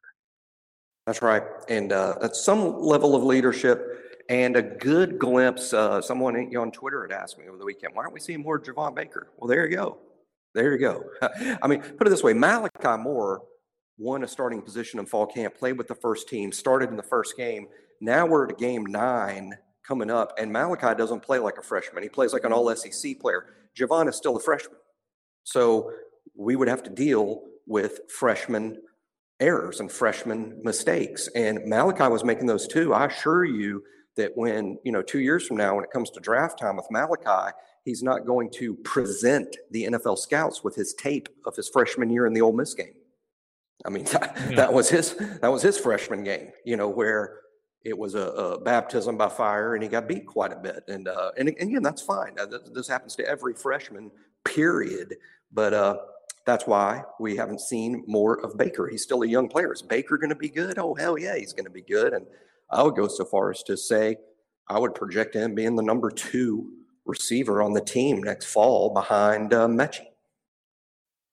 That's 1.07 1.23
right. 1.23 1.43
And 1.69 1.93
uh, 1.93 2.16
at 2.23 2.35
some 2.35 2.81
level 2.81 3.14
of 3.14 3.23
leadership 3.23 4.05
and 4.28 4.56
a 4.56 4.62
good 4.62 5.18
glimpse. 5.18 5.73
Uh, 5.73 6.00
someone 6.00 6.54
on 6.56 6.71
Twitter 6.73 7.02
had 7.02 7.12
asked 7.12 7.38
me 7.38 7.49
over 7.49 7.59
the 7.59 7.64
weekend, 7.64 7.95
why 7.95 8.02
aren't 8.02 8.14
we 8.14 8.21
seeing 8.21 8.42
more 8.42 8.61
Javon 8.61 8.95
Baker? 8.95 9.28
Well, 9.37 9.49
there 9.49 9.68
you 9.68 9.76
go. 9.76 9.99
There 10.54 10.73
you 10.73 10.78
go. 10.78 11.04
I 11.62 11.66
mean, 11.66 11.80
put 11.80 12.06
it 12.06 12.11
this 12.11 12.23
way 12.23 12.33
Malachi 12.33 12.97
Moore 12.99 13.42
won 13.99 14.25
a 14.25 14.28
starting 14.28 14.62
position 14.62 14.99
in 14.99 15.06
fall 15.06 15.26
camp, 15.26 15.56
played 15.56 15.78
with 15.78 15.88
the 15.88 15.95
first 15.95 16.28
team, 16.28 16.52
started 16.52 16.90
in 16.90 16.97
the 16.97 17.02
first 17.02 17.37
game. 17.37 17.68
Now 18.00 18.26
we're 18.26 18.49
at 18.49 18.59
game 18.59 18.85
nine 18.87 19.54
coming 19.87 20.11
up, 20.11 20.33
and 20.38 20.52
Malachi 20.52 20.95
doesn't 20.97 21.21
play 21.21 21.38
like 21.38 21.59
a 21.59 21.62
freshman. 21.62 22.02
He 22.02 22.09
plays 22.09 22.33
like 22.33 22.45
an 22.45 22.52
all 22.52 22.75
SEC 22.75 23.18
player. 23.21 23.47
Javon 23.78 24.09
is 24.09 24.16
still 24.16 24.37
a 24.37 24.40
freshman. 24.40 24.78
So 25.45 25.92
we 26.35 26.56
would 26.56 26.68
have 26.68 26.83
to 26.85 26.90
deal 26.90 27.42
with 27.66 28.00
freshman 28.11 28.78
errors 29.40 29.80
and 29.80 29.90
freshman 29.90 30.61
mistakes. 30.62 31.28
And 31.35 31.61
Malachi 31.66 32.09
was 32.11 32.25
making 32.25 32.47
those 32.47 32.66
too. 32.66 32.95
I 32.95 33.06
assure 33.06 33.45
you 33.45 33.83
that 34.16 34.32
when, 34.35 34.78
you 34.82 34.92
know, 34.92 35.02
two 35.02 35.20
years 35.20 35.46
from 35.46 35.56
now, 35.56 35.75
when 35.75 35.85
it 35.85 35.90
comes 35.90 36.11
to 36.11 36.20
draft 36.20 36.58
time 36.58 36.76
with 36.76 36.87
Malachi, 36.90 37.54
he's 37.85 38.02
not 38.02 38.26
going 38.26 38.50
to 38.50 38.75
present 38.76 39.56
the 39.70 39.85
NFL 39.85 40.18
scouts 40.18 40.64
with 40.64 40.75
his 40.75 40.94
tape 40.94 41.28
of 41.46 41.54
his 41.54 41.68
freshman 41.68 42.11
year 42.11 42.26
in 42.26 42.32
the 42.32 42.40
Ole 42.40 42.52
Miss 42.52 42.75
game. 42.75 42.94
I 43.85 43.90
mean, 43.90 44.04
that, 44.12 44.37
that 44.56 44.73
was 44.73 44.88
his 44.88 45.14
that 45.14 45.50
was 45.50 45.62
his 45.62 45.78
freshman 45.78 46.25
game, 46.25 46.50
you 46.64 46.76
know, 46.76 46.88
where 46.88 47.40
it 47.85 47.96
was 47.96 48.16
a, 48.16 48.20
a, 48.20 48.61
baptism 48.61 49.16
by 49.16 49.28
fire, 49.28 49.75
and 49.75 49.82
he 49.82 49.88
got 49.88 50.08
beat 50.08 50.26
quite 50.26 50.52
a 50.52 50.56
bit. 50.56 50.82
And 50.88 51.06
uh, 51.06 51.30
and, 51.38 51.49
and 51.49 51.68
again, 51.70 51.82
that's 51.82 52.02
fine. 52.02 52.37
This 52.73 52.88
happens 52.88 53.14
to 53.16 53.26
every 53.26 53.54
freshman, 53.54 54.11
period. 54.44 55.14
But 55.52 55.73
uh, 55.73 55.99
that's 56.46 56.66
why 56.66 57.02
we 57.20 57.37
haven't 57.37 57.61
seen 57.61 58.02
more 58.06 58.44
of 58.44 58.56
Baker. 58.56 58.88
He's 58.88 59.02
still 59.02 59.23
a 59.23 59.28
young 59.28 59.49
player. 59.49 59.73
Is 59.73 59.82
Baker 59.82 60.18
going 60.18 60.30
to 60.30 60.37
be 60.37 60.49
good? 60.49 60.78
Oh 60.78 60.94
hell 60.94 61.18
yeah, 61.18 61.37
he's 61.37 61.52
going 61.52 61.64
to 61.64 61.70
be 61.70 61.82
good. 61.82 62.12
And 62.12 62.26
I 62.70 62.82
would 62.82 62.96
go 62.96 63.08
so 63.08 63.25
far 63.25 63.50
as 63.50 63.62
to 63.64 63.76
say 63.76 64.16
I 64.68 64.78
would 64.78 64.94
project 64.94 65.37
him 65.37 65.54
being 65.54 65.76
the 65.76 65.82
number 65.82 66.11
two 66.11 66.73
receiver 67.04 67.62
on 67.62 67.73
the 67.73 67.80
team 67.80 68.23
next 68.23 68.46
fall 68.46 68.92
behind 68.92 69.54
uh, 69.54 69.68
Metchie. 69.68 70.06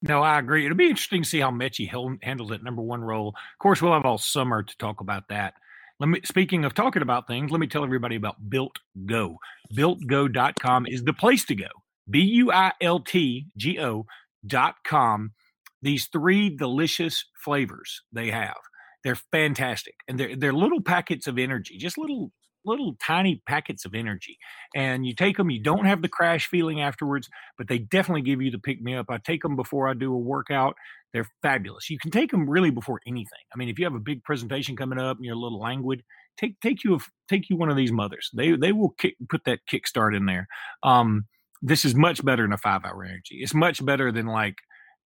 No, 0.02 0.22
I 0.22 0.38
agree. 0.38 0.66
It'll 0.66 0.78
be 0.78 0.90
interesting 0.90 1.24
to 1.24 1.30
see 1.30 1.40
how 1.40 1.50
Metchie 1.50 1.90
handles 2.22 2.50
that 2.50 2.63
number 2.63 2.82
one 2.82 3.02
role. 3.02 3.30
Of 3.30 3.60
course, 3.60 3.82
we'll 3.82 3.94
have 3.94 4.06
all 4.06 4.18
summer 4.18 4.62
to 4.62 4.78
talk 4.78 5.00
about 5.00 5.30
that. 5.30 5.54
Let 6.00 6.10
me 6.10 6.20
speaking 6.25 6.66
of 6.66 6.74
talking 6.74 7.02
about 7.02 7.28
things, 7.28 7.52
let 7.52 7.62
me 7.62 7.68
tell 7.68 7.84
everybody 7.84 8.18
about 8.18 8.50
Built 8.50 8.80
Go. 9.06 9.38
BuiltGo.com 9.74 10.88
is 10.88 11.04
the 11.04 11.13
place 11.13 11.46
to 11.46 11.56
go. 11.56 11.70
B 12.10 12.20
U 12.20 12.52
I 12.52 12.74
L 12.82 13.00
T 13.00 13.46
G 13.56 13.80
O 13.80 14.06
dot 14.46 14.75
com. 14.84 15.32
These 15.82 16.08
three 16.08 16.50
delicious 16.50 17.24
flavors 17.44 18.02
they 18.12 18.32
have. 18.32 18.58
They're 19.04 19.20
fantastic. 19.32 19.96
And 20.08 20.20
they're 20.20 20.36
they're 20.36 20.54
little 20.54 20.82
packets 20.82 21.28
of 21.28 21.38
energy, 21.38 21.78
just 21.78 21.98
little 21.98 22.32
little 22.66 22.96
tiny 23.06 23.42
packets 23.48 23.86
of 23.86 23.94
energy. 23.94 24.38
And 24.76 25.06
you 25.06 25.14
take 25.14 25.38
them, 25.38 25.50
you 25.50 25.62
don't 25.62 25.86
have 25.86 26.02
the 26.02 26.08
crash 26.08 26.48
feeling 26.48 26.82
afterwards, 26.82 27.30
but 27.58 27.68
they 27.68 27.78
definitely 27.78 28.22
give 28.22 28.42
you 28.42 28.52
the 28.52 28.60
pick 28.60 28.82
me 28.82 28.96
up. 28.96 29.08
I 29.10 29.18
take 29.18 29.42
them 29.42 29.56
before 29.56 29.88
I 29.90 29.94
do 29.94 30.14
a 30.14 30.18
workout. 30.18 30.76
They're 31.12 31.30
fabulous. 31.42 31.90
You 31.90 32.00
can 32.00 32.12
take 32.12 32.32
them 32.32 32.50
really 32.50 32.72
before 32.72 33.02
anything. 33.06 33.44
I 33.54 33.58
mean, 33.58 33.70
if 33.70 33.78
you 33.78 33.86
have 33.86 33.94
a 33.94 34.00
big 34.00 34.24
presentation 34.24 34.76
coming 34.76 35.00
up 35.00 35.18
and 35.18 35.26
you're 35.26 35.36
a 35.36 35.40
little 35.40 35.60
languid, 35.60 36.04
take 36.38 36.60
take 36.62 36.84
you 36.84 36.96
a, 36.96 37.00
take 37.30 37.50
you 37.50 37.56
one 37.56 37.70
of 37.70 37.78
these 37.78 37.92
mothers. 37.92 38.30
They 38.34 38.56
they 38.56 38.72
will 38.72 38.92
kick, 38.98 39.16
put 39.30 39.44
that 39.46 39.60
kickstart 39.72 40.16
in 40.16 40.26
there. 40.26 40.48
Um, 40.82 41.26
this 41.62 41.86
is 41.86 41.96
much 41.96 42.24
better 42.26 42.44
than 42.44 42.54
a 42.54 42.58
five 42.58 42.84
hour 42.84 43.04
energy. 43.04 43.40
It's 43.42 43.54
much 43.54 43.84
better 43.86 44.12
than 44.12 44.26
like 44.26 44.56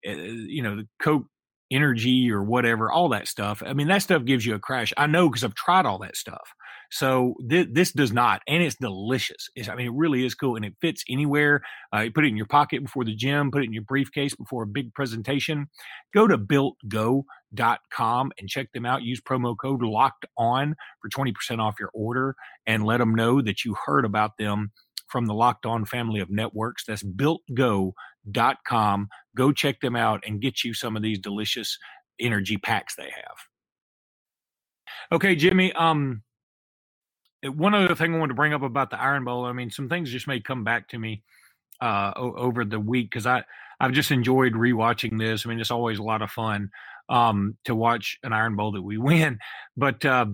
uh, 0.06 0.12
you 0.12 0.62
know 0.62 0.76
the 0.76 0.88
Coke 1.00 1.26
energy 1.70 2.30
or 2.30 2.42
whatever, 2.42 2.90
all 2.90 3.08
that 3.10 3.28
stuff. 3.28 3.62
I 3.64 3.72
mean, 3.74 3.88
that 3.88 4.02
stuff 4.02 4.24
gives 4.24 4.44
you 4.44 4.54
a 4.54 4.58
crash. 4.58 4.92
I 4.96 5.06
know 5.06 5.28
because 5.28 5.44
I've 5.44 5.54
tried 5.54 5.86
all 5.86 5.98
that 5.98 6.16
stuff. 6.16 6.48
So 6.90 7.34
th- 7.48 7.68
this 7.72 7.92
does 7.92 8.12
not, 8.12 8.40
and 8.48 8.62
it's 8.62 8.76
delicious. 8.76 9.50
It's, 9.54 9.68
I 9.68 9.74
mean, 9.74 9.88
it 9.88 9.92
really 9.92 10.24
is 10.24 10.34
cool, 10.34 10.56
and 10.56 10.64
it 10.64 10.74
fits 10.80 11.04
anywhere. 11.08 11.60
Uh, 11.94 12.00
you 12.00 12.12
put 12.12 12.24
it 12.24 12.28
in 12.28 12.36
your 12.36 12.46
pocket 12.46 12.82
before 12.82 13.04
the 13.04 13.14
gym, 13.14 13.50
put 13.50 13.62
it 13.62 13.66
in 13.66 13.74
your 13.74 13.82
briefcase 13.82 14.34
before 14.34 14.62
a 14.62 14.66
big 14.66 14.94
presentation. 14.94 15.68
Go 16.14 16.26
to 16.26 16.38
builtgo.com 16.38 18.32
and 18.38 18.48
check 18.48 18.72
them 18.72 18.86
out. 18.86 19.02
Use 19.02 19.20
promo 19.20 19.54
code 19.60 19.82
Locked 19.82 20.24
On 20.38 20.74
for 21.02 21.10
twenty 21.10 21.32
percent 21.32 21.60
off 21.60 21.76
your 21.78 21.90
order, 21.92 22.34
and 22.66 22.84
let 22.84 22.98
them 22.98 23.14
know 23.14 23.42
that 23.42 23.66
you 23.66 23.76
heard 23.84 24.06
about 24.06 24.38
them 24.38 24.72
from 25.08 25.26
the 25.26 25.34
Locked 25.34 25.66
On 25.66 25.84
family 25.84 26.20
of 26.20 26.30
networks. 26.30 26.84
That's 26.86 27.02
builtgo.com. 27.02 29.08
Go 29.36 29.52
check 29.52 29.80
them 29.80 29.96
out 29.96 30.22
and 30.26 30.40
get 30.40 30.64
you 30.64 30.74
some 30.74 30.96
of 30.96 31.02
these 31.02 31.18
delicious 31.18 31.78
energy 32.20 32.56
packs 32.58 32.94
they 32.96 33.10
have. 33.10 33.36
Okay, 35.12 35.36
Jimmy. 35.36 35.72
Um, 35.72 36.22
one 37.44 37.74
other 37.74 37.94
thing 37.94 38.14
I 38.14 38.18
wanted 38.18 38.30
to 38.30 38.34
bring 38.36 38.54
up 38.54 38.62
about 38.62 38.90
the 38.90 39.00
Iron 39.00 39.24
Bowl. 39.24 39.44
I 39.44 39.52
mean, 39.52 39.70
some 39.70 39.88
things 39.88 40.10
just 40.10 40.26
may 40.26 40.40
come 40.40 40.64
back 40.64 40.88
to 40.88 40.98
me 40.98 41.22
uh, 41.80 42.12
o- 42.16 42.34
over 42.34 42.64
the 42.64 42.80
week 42.80 43.10
because 43.10 43.26
I 43.26 43.44
I've 43.80 43.92
just 43.92 44.10
enjoyed 44.10 44.54
rewatching 44.54 45.18
this. 45.18 45.46
I 45.46 45.48
mean, 45.48 45.60
it's 45.60 45.70
always 45.70 45.98
a 45.98 46.02
lot 46.02 46.22
of 46.22 46.30
fun 46.30 46.70
um, 47.08 47.56
to 47.64 47.74
watch 47.74 48.18
an 48.24 48.32
Iron 48.32 48.56
Bowl 48.56 48.72
that 48.72 48.82
we 48.82 48.98
win. 48.98 49.38
But 49.76 50.04
uh, 50.04 50.26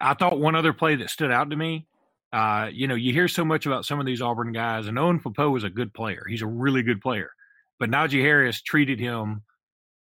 I 0.00 0.14
thought 0.14 0.40
one 0.40 0.56
other 0.56 0.72
play 0.72 0.96
that 0.96 1.10
stood 1.10 1.30
out 1.30 1.50
to 1.50 1.56
me. 1.56 1.86
Uh, 2.32 2.68
you 2.72 2.86
know, 2.86 2.94
you 2.94 3.12
hear 3.12 3.28
so 3.28 3.44
much 3.44 3.66
about 3.66 3.84
some 3.84 3.98
of 3.98 4.06
these 4.06 4.22
Auburn 4.22 4.52
guys, 4.52 4.86
and 4.86 4.98
Owen 4.98 5.18
Pappoe 5.18 5.56
is 5.56 5.64
a 5.64 5.70
good 5.70 5.92
player. 5.92 6.24
He's 6.28 6.42
a 6.42 6.46
really 6.46 6.82
good 6.82 7.00
player. 7.00 7.30
But 7.78 7.90
Najee 7.90 8.22
Harris 8.22 8.62
treated 8.62 9.00
him 9.00 9.42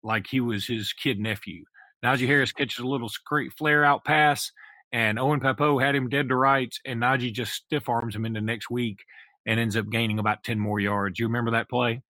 like 0.04 0.28
he 0.28 0.40
was 0.40 0.66
his 0.66 0.94
kid 0.94 1.20
nephew. 1.20 1.66
Najee 2.04 2.28
Harris 2.28 2.52
catches 2.52 2.80
a 2.80 2.88
little 2.88 3.10
great 3.26 3.52
flare 3.54 3.84
out 3.84 4.06
pass 4.06 4.52
and 4.96 5.20
Owen 5.20 5.42
Pappoe 5.42 5.78
had 5.78 5.94
him 5.94 6.08
dead 6.08 6.30
to 6.30 6.38
rights, 6.38 6.80
and 6.86 7.02
Najee 7.02 7.34
just 7.34 7.52
stiff 7.52 7.90
arms 7.90 8.16
him 8.16 8.26
into 8.26 8.40
next 8.40 8.70
week 8.70 9.04
and 9.46 9.60
ends 9.60 9.76
up 9.76 9.90
gaining 9.90 10.20
about 10.20 10.44
10 10.46 10.58
more 10.58 10.80
yards. 10.80 11.20
You 11.20 11.28
remember 11.28 11.52
that 11.52 11.70
play? 11.70 12.02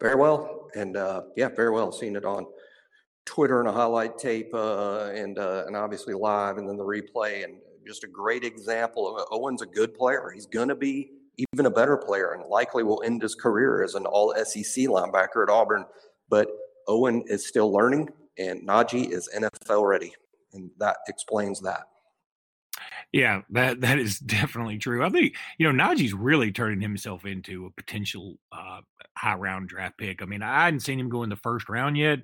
Very 0.00 0.14
well. 0.14 0.68
And 0.74 0.96
uh, 0.96 1.24
yeah, 1.36 1.48
very 1.48 1.70
well. 1.70 1.92
Seen 1.92 2.16
it 2.16 2.24
on 2.24 2.46
Twitter 3.26 3.60
and 3.60 3.68
a 3.68 3.72
highlight 3.72 4.16
tape 4.16 4.54
uh, 4.54 5.10
and, 5.14 5.38
uh, 5.38 5.64
and 5.66 5.76
obviously 5.76 6.14
live 6.14 6.56
and 6.56 6.66
then 6.66 6.78
the 6.78 6.84
replay. 6.84 7.44
And 7.44 7.56
just 7.86 8.04
a 8.04 8.08
great 8.08 8.44
example 8.44 9.16
of 9.16 9.26
Owen's 9.30 9.62
a 9.62 9.66
good 9.66 9.94
player. 9.94 10.30
He's 10.34 10.46
going 10.46 10.68
to 10.68 10.74
be 10.74 11.10
even 11.52 11.66
a 11.66 11.70
better 11.70 11.96
player 11.96 12.32
and 12.32 12.44
likely 12.46 12.82
will 12.82 13.02
end 13.04 13.22
his 13.22 13.34
career 13.34 13.82
as 13.82 13.94
an 13.94 14.06
all 14.06 14.34
SEC 14.44 14.84
linebacker 14.86 15.42
at 15.42 15.50
Auburn. 15.50 15.84
But 16.28 16.48
Owen 16.86 17.24
is 17.26 17.46
still 17.46 17.72
learning, 17.72 18.10
and 18.38 18.66
Najee 18.66 19.10
is 19.10 19.28
NFL 19.34 19.88
ready. 19.88 20.12
And 20.52 20.70
that 20.78 20.98
explains 21.08 21.60
that. 21.60 21.82
Yeah, 23.12 23.42
that 23.50 23.80
that 23.80 23.98
is 23.98 24.18
definitely 24.18 24.78
true. 24.78 25.04
I 25.04 25.10
think 25.10 25.34
you 25.58 25.70
know 25.70 25.84
Najee's 25.84 26.14
really 26.14 26.52
turning 26.52 26.80
himself 26.80 27.24
into 27.24 27.66
a 27.66 27.70
potential 27.70 28.36
uh, 28.52 28.80
high 29.16 29.34
round 29.34 29.68
draft 29.68 29.98
pick. 29.98 30.22
I 30.22 30.26
mean, 30.26 30.42
I 30.42 30.64
hadn't 30.64 30.80
seen 30.80 31.00
him 31.00 31.08
go 31.08 31.22
in 31.24 31.30
the 31.30 31.36
first 31.36 31.68
round 31.68 31.96
yet, 31.96 32.20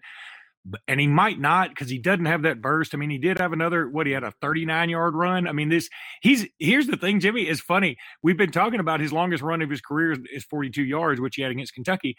and 0.89 1.01
he 1.01 1.07
might 1.07 1.39
not 1.39 1.71
because 1.71 1.89
he 1.89 1.99
doesn't 1.99 2.27
have 2.27 2.43
that 2.43 2.61
burst. 2.61 2.95
I 2.95 2.99
mean, 2.99 3.11
he 3.11 3.19
did 3.19 3.39
have 3.39 3.53
another 3.53 3.89
what 3.89 4.07
he 4.07 4.13
had 4.13 4.25
a 4.25 4.33
39 4.41 4.91
yard 4.91 5.15
run. 5.15 5.47
I 5.47 5.53
mean, 5.53 5.69
this 5.69 5.89
he's 6.23 6.47
here's 6.59 6.87
the 6.87 6.97
thing, 6.97 7.21
Jimmy 7.21 7.49
is 7.49 7.61
funny. 7.61 7.97
We've 8.23 8.37
been 8.37 8.53
talking 8.53 8.81
about 8.81 9.01
his 9.01 9.13
longest 9.13 9.43
run 9.43 9.63
of 9.63 9.71
his 9.71 9.81
career 9.81 10.17
is 10.33 10.45
42 10.45 10.83
yards, 10.83 11.21
which 11.21 11.37
he 11.37 11.43
had 11.43 11.51
against 11.51 11.75
Kentucky, 11.75 12.17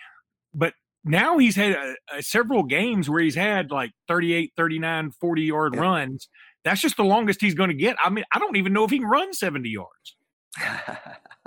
but 0.54 0.74
now 1.04 1.38
he's 1.38 1.56
had 1.56 1.78
several 2.20 2.64
games 2.64 3.10
where 3.10 3.22
he's 3.22 3.36
had 3.36 3.72
like 3.72 3.92
38 4.08 4.52
39 4.58 5.12
40 5.12 5.42
yard 5.42 5.76
yeah. 5.76 5.82
runs 5.82 6.28
that's 6.68 6.82
just 6.82 6.98
the 6.98 7.04
longest 7.04 7.42
he's 7.42 7.56
going 7.56 7.70
to 7.70 7.76
get. 7.76 7.96
I 8.04 8.10
mean, 8.10 8.26
I 8.34 8.40
don't 8.40 8.58
even 8.58 8.74
know 8.74 8.84
if 8.84 8.92
he 8.92 9.00
can 9.00 9.08
run 9.08 9.34
70 9.34 9.70
yards 9.70 10.16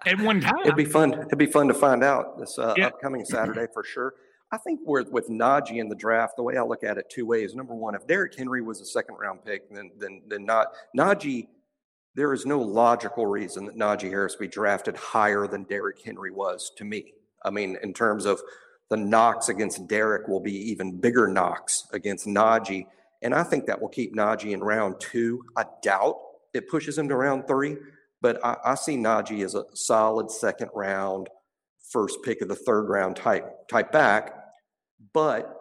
at 0.07 0.19
one 0.19 0.41
time. 0.41 0.61
It'd 0.65 0.77
be 0.77 0.85
fun. 0.87 1.13
It'd 1.13 1.39
be 1.39 1.47
fun 1.47 1.69
to 1.69 1.75
find 1.75 2.03
out 2.03 2.39
this 2.39 2.59
uh, 2.59 2.75
yeah. 2.77 2.87
upcoming 2.87 3.25
Saturday 3.27 3.67
for 3.73 3.85
sure. 3.85 4.15
I 4.53 4.59
think 4.59 4.81
with 4.85 5.11
with 5.11 5.29
Najee 5.29 5.79
in 5.79 5.89
the 5.89 5.95
draft, 5.95 6.37
the 6.37 6.43
way 6.43 6.57
I 6.57 6.63
look 6.63 6.85
at 6.85 6.99
it 6.99 7.11
two 7.11 7.27
ways. 7.27 7.55
Number 7.55 7.75
one, 7.75 7.95
if 7.95 8.07
Derrick 8.07 8.37
Henry 8.37 8.63
was 8.63 8.81
a 8.81 8.85
second 8.87 9.17
round 9.17 9.45
pick, 9.45 9.73
then 9.73 9.91
then 9.99 10.23
then 10.29 10.45
not 10.45 10.69
Najee. 10.97 11.49
There 12.17 12.33
is 12.33 12.45
no 12.45 12.59
logical 12.59 13.27
reason 13.27 13.67
that 13.67 13.77
Najee 13.77 14.11
Harris 14.11 14.35
be 14.35 14.49
drafted 14.49 14.97
higher 14.97 15.47
than 15.47 15.63
Derrick 15.63 16.05
Henry 16.05 16.33
was 16.33 16.73
to 16.77 16.85
me. 16.85 17.15
I 17.45 17.51
mean, 17.51 17.79
in 17.83 17.95
terms 17.95 18.27
of 18.27 18.41
the 18.91 18.97
knocks 18.97 19.49
against 19.49 19.87
Derrick 19.87 20.27
will 20.27 20.41
be 20.41 20.71
even 20.71 20.99
bigger 20.99 21.29
knocks 21.29 21.87
against 21.93 22.27
Najee 22.27 22.87
and 23.23 23.35
I 23.35 23.43
think 23.43 23.67
that 23.67 23.81
will 23.81 23.89
keep 23.89 24.15
Najee 24.15 24.53
in 24.53 24.61
round 24.61 24.97
two. 24.99 25.45
I 25.57 25.65
doubt 25.83 26.17
it 26.55 26.69
pushes 26.69 26.97
him 26.97 27.09
to 27.09 27.17
round 27.17 27.47
three, 27.47 27.77
but 28.21 28.45
I, 28.45 28.57
I 28.65 28.75
see 28.75 28.97
Najee 28.97 29.45
as 29.45 29.55
a 29.55 29.65
solid 29.75 30.31
second 30.31 30.71
round, 30.75 31.29
first 31.91 32.19
pick 32.25 32.41
of 32.41 32.49
the 32.49 32.57
third 32.57 32.89
round 32.89 33.17
type 33.17 33.69
type 33.69 33.93
back. 33.93 34.40
But 35.13 35.57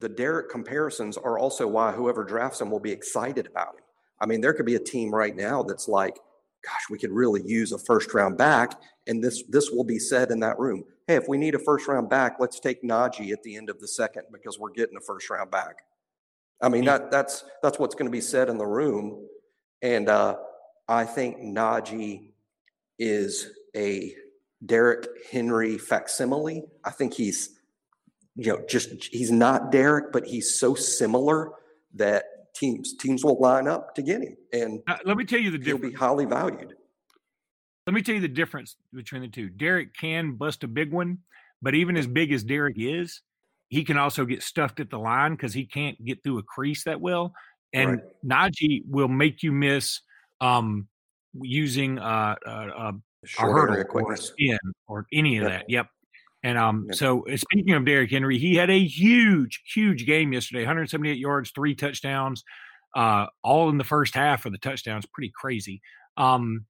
the 0.00 0.08
Derrick 0.08 0.50
comparisons 0.50 1.16
are 1.16 1.38
also 1.38 1.66
why 1.66 1.92
whoever 1.92 2.24
drafts 2.24 2.60
him 2.60 2.70
will 2.70 2.80
be 2.80 2.92
excited 2.92 3.46
about 3.46 3.74
him. 3.74 3.84
I 4.20 4.26
mean, 4.26 4.40
there 4.40 4.54
could 4.54 4.66
be 4.66 4.76
a 4.76 4.80
team 4.80 5.14
right 5.14 5.34
now 5.34 5.62
that's 5.62 5.88
like 5.88 6.18
gosh, 6.66 6.90
we 6.90 6.98
could 6.98 7.12
really 7.12 7.42
use 7.44 7.72
a 7.72 7.78
first 7.78 8.12
round 8.12 8.36
back. 8.36 8.80
And 9.06 9.22
this 9.22 9.44
this 9.48 9.70
will 9.70 9.84
be 9.84 9.98
said 9.98 10.30
in 10.30 10.40
that 10.40 10.58
room. 10.58 10.84
Hey, 11.06 11.14
if 11.14 11.28
we 11.28 11.38
need 11.38 11.54
a 11.54 11.60
first 11.60 11.86
round 11.86 12.10
back, 12.10 12.36
let's 12.40 12.58
take 12.58 12.82
Najee 12.82 13.32
at 13.32 13.42
the 13.42 13.56
end 13.56 13.70
of 13.70 13.80
the 13.80 13.86
second 13.86 14.24
because 14.32 14.58
we're 14.58 14.72
getting 14.72 14.96
a 14.96 15.00
first 15.00 15.30
round 15.30 15.50
back. 15.50 15.82
I 16.60 16.68
mean, 16.68 16.84
that 16.86 17.10
that's 17.10 17.44
that's 17.62 17.78
what's 17.78 17.94
going 17.94 18.06
to 18.06 18.12
be 18.12 18.20
said 18.20 18.48
in 18.48 18.58
the 18.58 18.66
room. 18.66 19.26
And 19.82 20.08
uh, 20.08 20.36
I 20.88 21.04
think 21.04 21.38
Najee 21.38 22.30
is 22.98 23.50
a 23.76 24.14
Derrick 24.64 25.06
Henry 25.30 25.78
facsimile. 25.78 26.64
I 26.82 26.90
think 26.90 27.12
he's, 27.12 27.55
you 28.36 28.52
know, 28.52 28.64
just 28.68 28.90
he's 29.04 29.30
not 29.30 29.72
Derrick, 29.72 30.12
but 30.12 30.26
he's 30.26 30.58
so 30.58 30.74
similar 30.74 31.52
that 31.94 32.24
teams 32.54 32.94
teams 32.96 33.24
will 33.24 33.40
line 33.40 33.68
up 33.68 33.94
to 33.94 34.02
get 34.02 34.22
him, 34.22 34.36
and 34.52 34.80
uh, 34.88 34.96
let 35.04 35.16
me 35.16 35.24
tell 35.24 35.40
you 35.40 35.50
the 35.50 35.58
he'll 35.58 35.76
difference. 35.76 35.94
be 35.94 35.98
highly 35.98 36.24
valued. 36.24 36.74
Let 37.86 37.94
me 37.94 38.02
tell 38.02 38.16
you 38.16 38.20
the 38.20 38.28
difference 38.28 38.76
between 38.92 39.22
the 39.22 39.28
two. 39.28 39.48
Derrick 39.48 39.94
can 39.94 40.32
bust 40.32 40.64
a 40.64 40.68
big 40.68 40.92
one, 40.92 41.18
but 41.62 41.74
even 41.74 41.96
as 41.96 42.06
big 42.06 42.32
as 42.32 42.42
Derrick 42.42 42.76
is, 42.78 43.22
he 43.68 43.84
can 43.84 43.96
also 43.96 44.24
get 44.24 44.42
stuffed 44.42 44.80
at 44.80 44.90
the 44.90 44.98
line 44.98 45.32
because 45.32 45.54
he 45.54 45.66
can't 45.66 46.02
get 46.04 46.22
through 46.22 46.38
a 46.38 46.42
crease 46.42 46.84
that 46.84 47.00
well. 47.00 47.32
And 47.72 48.00
right. 48.24 48.50
Najee 48.52 48.82
will 48.88 49.08
make 49.08 49.42
you 49.42 49.52
miss 49.52 50.00
um, 50.40 50.88
using 51.34 51.98
uh, 51.98 52.34
uh, 52.46 52.50
uh 52.50 52.92
a 53.38 53.42
hurdle 53.42 53.84
or 53.92 54.16
spin 54.16 54.58
or 54.86 55.06
any 55.12 55.38
of 55.38 55.44
yep. 55.44 55.52
that. 55.52 55.70
Yep. 55.70 55.86
And 56.42 56.58
um, 56.58 56.86
so 56.92 57.26
uh, 57.26 57.36
speaking 57.36 57.74
of 57.74 57.84
Derrick 57.84 58.10
Henry, 58.10 58.38
he 58.38 58.54
had 58.54 58.70
a 58.70 58.84
huge, 58.84 59.62
huge 59.74 60.06
game 60.06 60.32
yesterday 60.32 60.60
178 60.60 61.18
yards, 61.18 61.50
three 61.50 61.74
touchdowns, 61.74 62.44
uh, 62.94 63.26
all 63.42 63.68
in 63.68 63.78
the 63.78 63.84
first 63.84 64.14
half 64.14 64.46
of 64.46 64.52
the 64.52 64.58
touchdowns. 64.58 65.06
Pretty 65.06 65.32
crazy. 65.34 65.80
Um, 66.16 66.66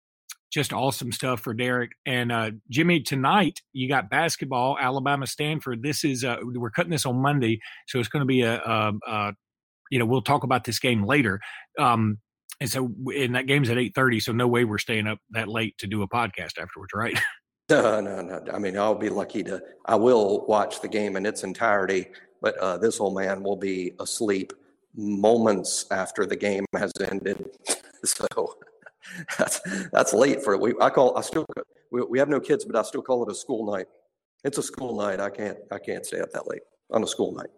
just 0.50 0.72
awesome 0.72 1.12
stuff 1.12 1.40
for 1.40 1.52
Derrick. 1.52 1.92
And 2.06 2.32
uh, 2.32 2.52
Jimmy, 2.70 3.00
tonight 3.00 3.60
you 3.72 3.88
got 3.88 4.08
basketball, 4.08 4.78
Alabama 4.80 5.26
Stanford. 5.26 5.82
This 5.82 6.04
is 6.04 6.24
uh, 6.24 6.36
we're 6.42 6.70
cutting 6.70 6.92
this 6.92 7.06
on 7.06 7.16
Monday, 7.16 7.60
so 7.86 7.98
it's 7.98 8.08
going 8.08 8.20
to 8.20 8.26
be 8.26 8.42
a, 8.42 8.60
a, 8.62 8.92
a, 9.06 9.32
you 9.90 9.98
know 9.98 10.06
we'll 10.06 10.22
talk 10.22 10.44
about 10.44 10.64
this 10.64 10.78
game 10.78 11.04
later. 11.04 11.40
Um, 11.78 12.18
and 12.60 12.70
so, 12.70 12.90
and 13.14 13.34
that 13.34 13.46
game's 13.46 13.68
at 13.68 13.76
eight 13.76 13.94
thirty, 13.94 14.18
so 14.20 14.32
no 14.32 14.48
way 14.48 14.64
we're 14.64 14.78
staying 14.78 15.06
up 15.06 15.18
that 15.30 15.48
late 15.48 15.76
to 15.78 15.86
do 15.86 16.02
a 16.02 16.08
podcast 16.08 16.58
afterwards, 16.58 16.92
right? 16.94 17.18
No, 17.70 18.00
no, 18.00 18.22
no. 18.22 18.44
I 18.52 18.60
mean, 18.60 18.78
I'll 18.78 18.94
be 18.94 19.08
lucky 19.08 19.42
to. 19.42 19.60
I 19.86 19.96
will 19.96 20.46
watch 20.46 20.80
the 20.80 20.88
game 20.88 21.16
in 21.16 21.26
its 21.26 21.42
entirety, 21.42 22.06
but 22.40 22.56
uh, 22.58 22.78
this 22.78 23.00
old 23.00 23.16
man 23.16 23.42
will 23.42 23.56
be 23.56 23.92
asleep 23.98 24.52
moments 24.94 25.84
after 25.90 26.26
the 26.26 26.36
game 26.36 26.64
has 26.74 26.92
ended. 27.10 27.50
so 28.04 28.26
that's 29.38 29.60
that's 29.90 30.12
late 30.12 30.44
for 30.44 30.54
it. 30.54 30.60
we. 30.60 30.74
I 30.80 30.90
call. 30.90 31.18
I 31.18 31.22
still. 31.22 31.44
We, 31.90 32.02
we 32.02 32.18
have 32.20 32.28
no 32.28 32.38
kids, 32.38 32.64
but 32.64 32.76
I 32.76 32.82
still 32.82 33.02
call 33.02 33.24
it 33.24 33.32
a 33.32 33.34
school 33.34 33.72
night. 33.72 33.86
It's 34.44 34.58
a 34.58 34.62
school 34.62 34.96
night. 34.96 35.18
I 35.18 35.30
can't. 35.30 35.58
I 35.72 35.78
can't 35.80 36.06
stay 36.06 36.20
up 36.20 36.30
that 36.32 36.46
late 36.46 36.62
on 36.92 37.02
a 37.02 37.06
school 37.06 37.32
night. 37.32 37.50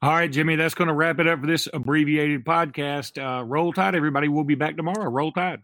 All 0.00 0.12
right, 0.12 0.30
Jimmy, 0.30 0.56
that's 0.56 0.74
going 0.74 0.88
to 0.88 0.94
wrap 0.94 1.18
it 1.18 1.26
up 1.26 1.40
for 1.40 1.46
this 1.46 1.68
abbreviated 1.74 2.44
podcast. 2.44 3.20
Uh, 3.22 3.44
roll 3.44 3.72
Tide, 3.72 3.94
everybody. 3.94 4.28
We'll 4.28 4.44
be 4.44 4.54
back 4.54 4.76
tomorrow. 4.76 5.10
Roll 5.10 5.32
Tide. 5.32 5.62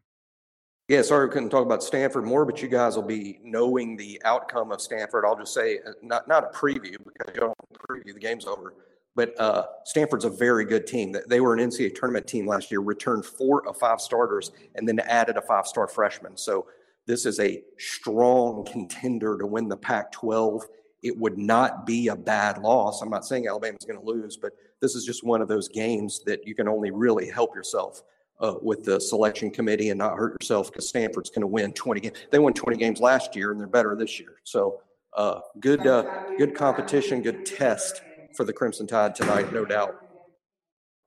Yeah, 0.90 1.02
sorry 1.02 1.26
we 1.26 1.32
couldn't 1.32 1.50
talk 1.50 1.64
about 1.64 1.84
Stanford 1.84 2.24
more, 2.24 2.44
but 2.44 2.60
you 2.60 2.66
guys 2.66 2.96
will 2.96 3.04
be 3.04 3.38
knowing 3.44 3.96
the 3.96 4.20
outcome 4.24 4.72
of 4.72 4.80
Stanford. 4.80 5.24
I'll 5.24 5.38
just 5.38 5.54
say, 5.54 5.78
uh, 5.86 5.92
not 6.02 6.26
not 6.26 6.42
a 6.42 6.48
preview 6.48 6.96
because 6.98 7.32
you 7.32 7.40
don't 7.40 7.56
preview 7.88 8.12
the 8.12 8.18
game's 8.18 8.44
over, 8.44 8.74
but 9.14 9.38
uh, 9.38 9.66
Stanford's 9.84 10.24
a 10.24 10.30
very 10.30 10.64
good 10.64 10.88
team. 10.88 11.14
They 11.28 11.40
were 11.40 11.54
an 11.54 11.60
NCAA 11.60 11.94
tournament 11.94 12.26
team 12.26 12.44
last 12.44 12.72
year, 12.72 12.80
returned 12.80 13.24
four 13.24 13.68
of 13.68 13.76
five 13.76 14.00
starters, 14.00 14.50
and 14.74 14.88
then 14.88 14.98
added 14.98 15.36
a 15.36 15.42
five-star 15.42 15.86
freshman. 15.86 16.36
So 16.36 16.66
this 17.06 17.24
is 17.24 17.38
a 17.38 17.62
strong 17.78 18.64
contender 18.64 19.38
to 19.38 19.46
win 19.46 19.68
the 19.68 19.76
Pac-12 19.76 20.64
it 21.02 21.16
would 21.16 21.38
not 21.38 21.86
be 21.86 22.08
a 22.08 22.16
bad 22.16 22.58
loss. 22.58 23.00
I'm 23.00 23.08
not 23.08 23.24
saying 23.24 23.46
Alabama's 23.46 23.86
going 23.86 23.98
to 23.98 24.04
lose, 24.04 24.36
but 24.36 24.52
this 24.80 24.94
is 24.94 25.04
just 25.04 25.24
one 25.24 25.40
of 25.40 25.48
those 25.48 25.68
games 25.68 26.20
that 26.26 26.46
you 26.46 26.54
can 26.54 26.68
only 26.68 26.90
really 26.90 27.30
help 27.30 27.54
yourself 27.54 28.02
uh, 28.40 28.54
with 28.62 28.84
the 28.84 29.00
selection 29.00 29.50
committee 29.50 29.90
and 29.90 29.98
not 29.98 30.16
hurt 30.16 30.40
yourself 30.40 30.70
because 30.70 30.88
Stanford's 30.88 31.30
going 31.30 31.42
to 31.42 31.46
win 31.46 31.72
20 31.72 32.00
games. 32.00 32.16
They 32.30 32.38
won 32.38 32.52
20 32.52 32.76
games 32.76 33.00
last 33.00 33.36
year 33.36 33.52
and 33.52 33.60
they're 33.60 33.66
better 33.66 33.96
this 33.96 34.18
year. 34.18 34.36
So 34.44 34.80
uh, 35.16 35.40
good, 35.60 35.86
uh, 35.86 36.34
good 36.38 36.54
competition, 36.54 37.22
good 37.22 37.44
test 37.44 38.02
for 38.36 38.44
the 38.44 38.52
Crimson 38.52 38.86
Tide 38.86 39.14
tonight, 39.14 39.52
no 39.52 39.64
doubt. 39.64 40.06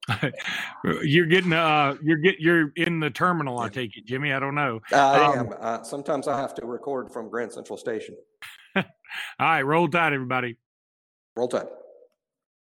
you're 1.02 1.26
getting 1.26 1.54
uh 1.54 1.96
you're 2.04 2.18
get 2.18 2.38
you're 2.38 2.74
in 2.76 3.00
the 3.00 3.10
terminal 3.10 3.60
i 3.60 3.70
take 3.70 3.96
it 3.96 4.06
jimmy 4.06 4.34
i 4.34 4.40
don't 4.40 4.54
know 4.54 4.82
i 4.92 5.24
um, 5.24 5.40
am 5.40 5.54
uh, 5.62 5.82
sometimes 5.82 6.28
i 6.28 6.38
have 6.38 6.54
to 6.54 6.66
record 6.66 7.10
from 7.10 7.30
grand 7.30 7.54
central 7.54 7.78
station 7.78 8.14
all 8.76 8.84
right, 9.40 9.62
roll 9.62 9.88
tide, 9.88 10.14
everybody. 10.14 10.58
Roll 11.36 11.48
tide. 11.48 11.68